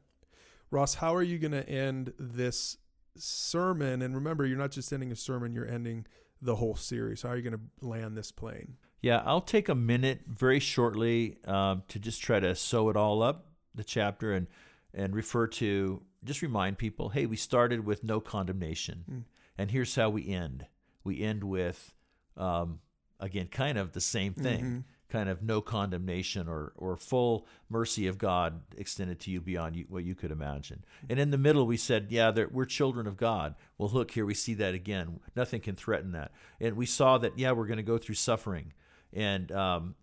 Ross, 0.73 0.95
how 0.95 1.15
are 1.15 1.23
you 1.23 1.39
going 1.39 1.53
to 1.53 1.69
end 1.69 2.13
this 2.19 2.79
sermon? 3.19 4.03
And 4.03 4.15
remember, 4.15 4.47
you're 4.47 4.59
not 4.59 4.71
just 4.71 4.93
ending 4.93 5.13
a 5.13 5.17
sermon, 5.17 5.53
you're 5.53 5.69
ending 5.69 6.07
the 6.41 6.57
whole 6.57 6.77
series. 6.77 7.23
How 7.23 7.31
are 7.31 7.37
you 7.37 7.43
going 7.43 7.59
to 7.59 7.87
land 7.87 8.17
this 8.17 8.33
plane? 8.33 8.77
Yeah, 9.03 9.23
I'll 9.25 9.41
take 9.41 9.69
a 9.69 9.75
minute 9.75 10.23
very 10.27 10.59
shortly 10.59 11.39
um, 11.45 11.83
to 11.89 11.99
just 11.99 12.23
try 12.23 12.41
to 12.41 12.55
sew 12.55 12.89
it 12.89 12.97
all 12.97 13.23
up, 13.23 13.47
the 13.75 13.85
chapter, 13.85 14.33
and 14.33 14.47
and 14.95 15.15
refer 15.15 15.47
to 15.47 16.03
just 16.25 16.41
remind 16.41 16.79
people, 16.79 17.11
hey, 17.11 17.27
we 17.27 17.37
started 17.37 17.85
with 17.85 18.03
no 18.03 18.19
condemnation, 18.19 19.05
mm. 19.11 19.23
and 19.59 19.71
here's 19.71 19.95
how 19.95 20.09
we 20.09 20.29
end. 20.29 20.67
We 21.05 21.23
end 21.23 21.45
with 21.45 21.95
um, 22.37 22.81
again, 23.21 23.49
kind 23.49 23.79
of 23.79 23.93
the 23.93 24.01
same 24.01 24.35
thing. 24.35 24.59
Mm-hmm. 24.59 24.79
Kind 25.17 25.31
of 25.31 25.43
no 25.43 25.63
condemnation 25.63 26.47
or, 26.47 26.75
or 26.77 26.95
full 26.99 27.47
mercy 27.71 28.07
of 28.07 28.19
God 28.19 28.61
extended 28.77 29.19
to 29.21 29.31
you 29.31 29.41
beyond 29.41 29.75
you, 29.75 29.87
what 29.89 30.05
you 30.05 30.15
could 30.15 30.31
imagine. 30.31 30.85
And 31.09 31.19
in 31.19 31.31
the 31.31 31.39
middle, 31.39 31.67
we 31.67 31.79
said, 31.79 32.09
yeah, 32.11 32.31
we're 32.51 32.67
children 32.67 33.07
of 33.07 33.17
God. 33.17 33.55
Well, 33.79 33.89
look, 33.89 34.11
here 34.11 34.27
we 34.27 34.35
see 34.35 34.53
that 34.55 34.75
again. 34.75 35.21
Nothing 35.35 35.63
can 35.63 35.75
threaten 35.75 36.13
that. 36.13 36.33
And 36.61 36.77
we 36.77 36.85
saw 36.85 37.17
that, 37.17 37.39
yeah, 37.39 37.53
we're 37.53 37.67
going 37.67 37.79
to 37.79 37.83
go 37.83 37.97
through 37.97 38.17
suffering 38.17 38.75
and 39.11 39.51
um, 39.53 39.95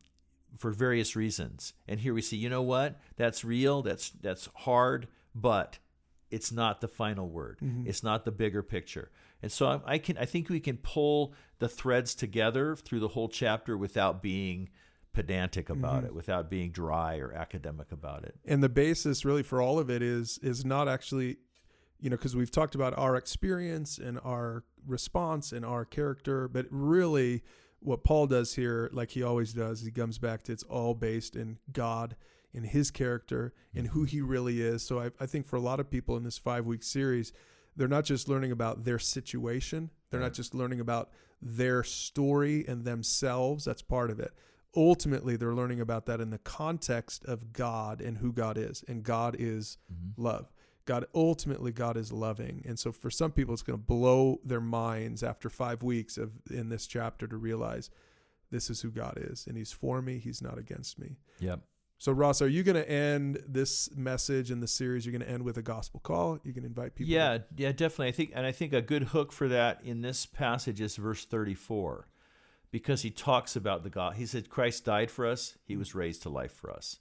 for 0.58 0.72
various 0.72 1.16
reasons. 1.16 1.74
And 1.88 2.00
here 2.00 2.16
we 2.16 2.24
see, 2.24 2.38
you 2.38 2.50
know 2.50 2.64
what? 2.64 3.00
That's 3.16 3.46
real. 3.46 3.84
That's 3.84 4.10
that's 4.10 4.50
hard, 4.56 5.08
but 5.36 5.78
it's 6.32 6.52
not 6.52 6.82
the 6.82 6.88
final 6.88 7.30
word. 7.30 7.60
Mm-hmm. 7.62 7.88
It's 7.88 8.02
not 8.02 8.26
the 8.26 8.32
bigger 8.32 8.64
picture. 8.64 9.12
And 9.44 9.52
so 9.52 9.68
I, 9.68 9.94
I, 9.94 9.98
can 10.00 10.18
I 10.18 10.26
think 10.26 10.50
we 10.50 10.60
can 10.60 10.78
pull 10.78 11.36
the 11.60 11.70
threads 11.70 12.16
together 12.16 12.76
through 12.76 13.02
the 13.02 13.10
whole 13.10 13.30
chapter 13.30 13.78
without 13.78 14.24
being 14.24 14.70
pedantic 15.14 15.70
about 15.70 15.98
mm-hmm. 15.98 16.08
it, 16.08 16.16
without 16.16 16.50
being 16.50 16.72
dry 16.72 17.18
or 17.18 17.32
academic 17.32 17.92
about 17.92 18.24
it. 18.24 18.36
And 18.46 18.64
the 18.64 18.70
basis 18.70 19.24
really 19.24 19.44
for 19.44 19.62
all 19.62 19.80
of 19.80 19.90
it 19.90 20.02
is 20.02 20.40
is 20.40 20.66
not 20.66 20.88
actually 20.88 21.38
you 22.00 22.10
know 22.10 22.18
because 22.18 22.36
we've 22.36 22.52
talked 22.52 22.76
about 22.76 22.98
our 22.98 23.16
experience 23.16 23.98
and 23.98 24.20
our 24.24 24.64
response 24.86 25.52
and 25.52 25.66
our 25.66 25.86
character, 25.86 26.48
but 26.48 26.66
really 26.70 27.44
what 27.80 28.04
Paul 28.04 28.28
does 28.28 28.56
here 28.56 28.90
like 28.94 29.12
he 29.12 29.24
always 29.24 29.54
does, 29.54 29.82
he 29.82 29.92
comes 29.92 30.18
back 30.18 30.44
to 30.44 30.52
it's 30.52 30.64
all 30.64 30.94
based 30.94 31.36
in 31.36 31.60
God 31.72 32.16
in 32.54 32.64
his 32.64 32.92
character 32.92 33.54
and 33.74 33.88
who 33.88 34.04
he 34.04 34.22
really 34.22 34.62
is. 34.62 34.84
So 34.84 35.00
I, 35.00 35.12
I 35.20 35.26
think 35.26 35.46
for 35.46 35.56
a 35.56 35.62
lot 35.62 35.80
of 35.80 35.90
people 35.90 36.16
in 36.18 36.24
this 36.24 36.38
five 36.38 36.66
week 36.66 36.84
series, 36.84 37.34
they're 37.76 37.88
not 37.88 38.06
just 38.06 38.30
learning 38.30 38.52
about 38.52 38.86
their 38.86 39.00
situation, 39.00 39.90
they're 40.10 40.20
right. 40.20 40.28
not 40.28 40.34
just 40.34 40.54
learning 40.54 40.80
about 40.80 41.10
their 41.42 41.84
story 41.84 42.66
and 42.68 42.86
themselves. 42.86 43.66
That's 43.66 43.82
part 43.82 44.12
of 44.12 44.20
it. 44.20 44.34
Ultimately, 44.76 45.36
they're 45.36 45.54
learning 45.54 45.82
about 45.82 46.06
that 46.08 46.20
in 46.20 46.32
the 46.32 46.40
context 46.40 47.26
of 47.26 47.54
God 47.54 48.02
and 48.02 48.18
who 48.18 48.32
God 48.32 48.58
is. 48.58 48.84
And 48.88 49.04
God 49.04 49.36
is 49.38 49.78
mm-hmm. 49.92 50.22
love. 50.22 50.52
God 50.86 51.06
ultimately 51.16 51.72
God 51.72 51.96
is 51.96 52.12
loving. 52.12 52.64
And 52.68 52.78
so 52.78 52.92
for 52.92 53.10
some 53.10 53.32
people 53.32 53.54
it's 53.54 53.64
going 53.64 53.80
to 53.80 53.86
blow 53.86 54.40
their 54.44 54.62
minds 54.62 55.24
after 55.24 55.50
5 55.50 55.82
weeks 55.84 56.18
of 56.18 56.32
in 56.50 56.70
this 56.70 56.88
chapter 56.88 57.28
to 57.28 57.38
realize 57.38 57.90
this 58.52 58.70
is 58.70 58.82
who 58.82 58.92
God 58.92 59.18
is 59.18 59.46
and 59.48 59.58
he's 59.58 59.72
for 59.72 60.02
me, 60.02 60.20
he's 60.20 60.42
not 60.42 60.58
against 60.58 61.00
me. 61.00 61.18
Yep. 61.40 61.62
So, 62.00 62.12
Ross, 62.12 62.42
are 62.42 62.50
you 62.50 62.64
going 62.64 62.76
to 62.76 62.90
end 62.90 63.42
this 63.48 63.90
message 63.96 64.52
in 64.52 64.60
the 64.60 64.68
series? 64.68 65.06
You're 65.06 65.18
going 65.18 65.26
to 65.26 65.30
end 65.30 65.44
with 65.44 65.58
a 65.58 65.62
gospel 65.62 66.02
call. 66.02 66.38
You 66.44 66.52
can 66.52 66.66
invite 66.66 66.96
people. 66.96 67.14
Yeah, 67.14 67.38
to- 67.38 67.44
yeah, 67.56 67.72
definitely. 67.72 68.10
I 68.10 68.12
think, 68.12 68.32
and 68.36 68.46
I 68.46 68.52
think 68.52 68.74
a 68.74 68.82
good 68.82 69.04
hook 69.04 69.32
for 69.32 69.48
that 69.48 69.82
in 69.86 70.02
this 70.02 70.26
passage 70.26 70.82
is 70.82 70.98
verse 70.98 71.24
34, 71.24 72.10
because 72.74 73.04
he 73.04 73.12
talks 73.12 73.56
about 73.56 73.84
the 73.84 73.90
God. 73.92 74.16
He 74.16 74.26
said, 74.26 74.50
"Christ 74.50 74.84
died 74.84 75.12
for 75.12 75.28
us; 75.28 75.60
He 75.64 75.78
was 75.78 75.94
raised 75.94 76.24
to 76.24 76.30
life 76.30 76.52
for 76.52 76.72
us." 76.72 76.98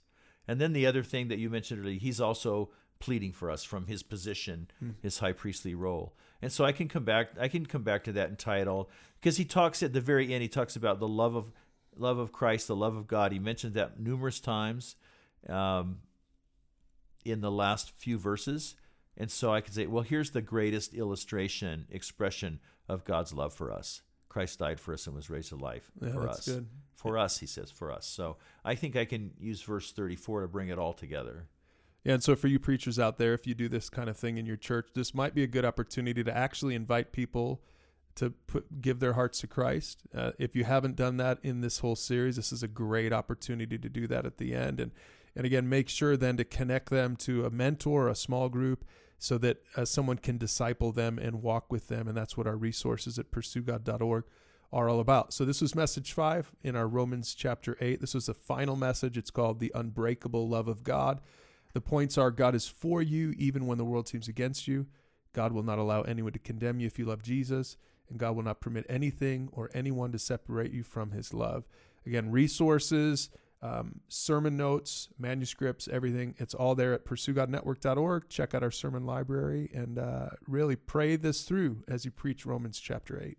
And 0.47 0.61
then 0.61 0.71
the 0.71 0.85
other 0.85 1.01
thing 1.01 1.29
that 1.29 1.39
you 1.39 1.49
mentioned 1.49 1.81
earlier, 1.81 1.99
He's 1.99 2.21
also 2.21 2.69
pleading 2.99 3.31
for 3.31 3.49
us 3.49 3.63
from 3.63 3.87
His 3.87 4.03
position, 4.03 4.69
hmm. 4.77 4.91
His 5.01 5.17
high 5.17 5.31
priestly 5.33 5.73
role. 5.73 6.15
And 6.43 6.51
so 6.51 6.63
I 6.63 6.73
can 6.73 6.87
come 6.87 7.03
back. 7.03 7.31
I 7.39 7.47
can 7.47 7.65
come 7.65 7.81
back 7.81 8.03
to 8.03 8.11
that 8.11 8.29
and 8.29 8.37
tie 8.37 8.59
it 8.59 8.67
all 8.67 8.91
because 9.19 9.37
he 9.37 9.45
talks 9.45 9.81
at 9.81 9.93
the 9.93 10.01
very 10.01 10.31
end. 10.31 10.43
He 10.43 10.47
talks 10.47 10.75
about 10.75 10.99
the 10.99 11.07
love 11.07 11.35
of 11.35 11.51
love 11.97 12.19
of 12.19 12.31
Christ, 12.31 12.67
the 12.67 12.75
love 12.75 12.95
of 12.95 13.07
God. 13.07 13.31
He 13.31 13.39
mentions 13.39 13.73
that 13.73 13.99
numerous 13.99 14.39
times 14.39 14.95
um, 15.49 16.01
in 17.25 17.41
the 17.41 17.51
last 17.51 17.91
few 17.97 18.19
verses. 18.19 18.75
And 19.17 19.31
so 19.31 19.51
I 19.51 19.61
could 19.61 19.73
say, 19.73 19.87
well, 19.87 20.03
here's 20.03 20.31
the 20.31 20.41
greatest 20.41 20.93
illustration, 20.93 21.87
expression 21.89 22.59
of 22.87 23.05
God's 23.05 23.33
love 23.33 23.53
for 23.53 23.71
us. 23.71 24.01
Christ 24.33 24.57
died 24.57 24.79
for 24.79 24.95
us 24.95 25.05
and 25.05 25.15
was 25.15 25.29
raised 25.29 25.49
to 25.49 25.55
life 25.55 25.91
yeah, 26.01 26.11
for 26.11 26.27
us. 26.27 26.47
Good. 26.47 26.65
For 26.95 27.19
us, 27.19 27.37
he 27.37 27.45
says, 27.45 27.69
for 27.69 27.91
us. 27.91 28.07
So 28.07 28.37
I 28.65 28.73
think 28.73 28.95
I 28.95 29.05
can 29.05 29.31
use 29.39 29.61
verse 29.61 29.91
34 29.91 30.41
to 30.41 30.47
bring 30.47 30.69
it 30.69 30.79
all 30.79 30.93
together. 30.93 31.49
Yeah, 32.03 32.15
and 32.15 32.23
so 32.23 32.35
for 32.35 32.47
you 32.47 32.57
preachers 32.57 32.97
out 32.97 33.19
there, 33.19 33.35
if 33.35 33.45
you 33.45 33.53
do 33.53 33.69
this 33.69 33.91
kind 33.91 34.09
of 34.09 34.17
thing 34.17 34.39
in 34.39 34.47
your 34.47 34.57
church, 34.57 34.87
this 34.95 35.13
might 35.13 35.35
be 35.35 35.43
a 35.43 35.47
good 35.47 35.65
opportunity 35.65 36.23
to 36.23 36.35
actually 36.35 36.73
invite 36.73 37.11
people 37.11 37.61
to 38.15 38.31
put 38.31 38.81
give 38.81 38.99
their 38.99 39.13
hearts 39.13 39.39
to 39.41 39.47
Christ. 39.47 40.01
Uh, 40.15 40.31
if 40.39 40.55
you 40.55 40.63
haven't 40.63 40.95
done 40.95 41.17
that 41.17 41.37
in 41.43 41.61
this 41.61 41.79
whole 41.79 41.95
series, 41.95 42.35
this 42.35 42.51
is 42.51 42.63
a 42.63 42.67
great 42.67 43.13
opportunity 43.13 43.77
to 43.77 43.89
do 43.89 44.07
that 44.07 44.25
at 44.25 44.37
the 44.37 44.55
end. 44.55 44.79
And 44.79 44.91
and 45.35 45.45
again, 45.45 45.69
make 45.69 45.89
sure 45.89 46.17
then 46.17 46.37
to 46.37 46.43
connect 46.43 46.89
them 46.89 47.15
to 47.17 47.45
a 47.45 47.49
mentor, 47.49 48.07
a 48.07 48.15
small 48.15 48.49
group, 48.49 48.85
so 49.23 49.37
that 49.37 49.61
uh, 49.77 49.85
someone 49.85 50.17
can 50.17 50.37
disciple 50.37 50.91
them 50.91 51.17
and 51.17 51.41
walk 51.41 51.71
with 51.71 51.87
them. 51.87 52.09
And 52.09 52.17
that's 52.17 52.35
what 52.35 52.45
our 52.45 52.57
resources 52.57 53.17
at 53.17 53.31
pursuegod.org 53.31 54.25
are 54.73 54.89
all 54.89 54.99
about. 54.99 55.31
So 55.31 55.45
this 55.45 55.61
was 55.61 55.73
message 55.73 56.11
five 56.11 56.51
in 56.61 56.75
our 56.75 56.89
Romans 56.89 57.33
chapter 57.33 57.77
eight. 57.79 58.01
This 58.01 58.13
was 58.13 58.25
the 58.25 58.33
final 58.33 58.75
message. 58.75 59.17
It's 59.17 59.31
called 59.31 59.61
the 59.61 59.71
unbreakable 59.73 60.49
love 60.49 60.67
of 60.67 60.83
God. 60.83 61.21
The 61.73 61.79
points 61.79 62.17
are 62.17 62.31
God 62.31 62.53
is 62.53 62.67
for 62.67 63.01
you 63.01 63.33
even 63.37 63.65
when 63.65 63.77
the 63.77 63.85
world 63.85 64.09
seems 64.09 64.27
against 64.27 64.67
you. 64.67 64.87
God 65.31 65.53
will 65.53 65.63
not 65.63 65.79
allow 65.79 66.01
anyone 66.01 66.33
to 66.33 66.39
condemn 66.39 66.81
you 66.81 66.87
if 66.87 66.99
you 66.99 67.05
love 67.05 67.23
Jesus 67.23 67.77
and 68.09 68.19
God 68.19 68.35
will 68.35 68.43
not 68.43 68.59
permit 68.59 68.85
anything 68.89 69.47
or 69.53 69.69
anyone 69.73 70.11
to 70.11 70.19
separate 70.19 70.73
you 70.73 70.83
from 70.83 71.11
his 71.11 71.33
love. 71.33 71.63
Again, 72.05 72.29
resources, 72.29 73.29
um, 73.63 74.01
sermon 74.09 74.57
notes, 74.57 75.07
manuscripts, 75.17 75.87
everything. 75.87 76.35
It's 76.37 76.53
all 76.53 76.75
there 76.75 76.93
at 76.93 77.05
pursuegodnetwork.org. 77.05 78.27
Check 78.27 78.53
out 78.53 78.61
our 78.61 78.71
sermon 78.71 79.05
library 79.05 79.71
and 79.73 79.97
uh, 79.97 80.29
really 80.47 80.75
pray 80.75 81.15
this 81.15 81.43
through 81.43 81.83
as 81.87 82.03
you 82.03 82.11
preach 82.11 82.45
Romans 82.45 82.77
chapter 82.79 83.21
8. 83.23 83.37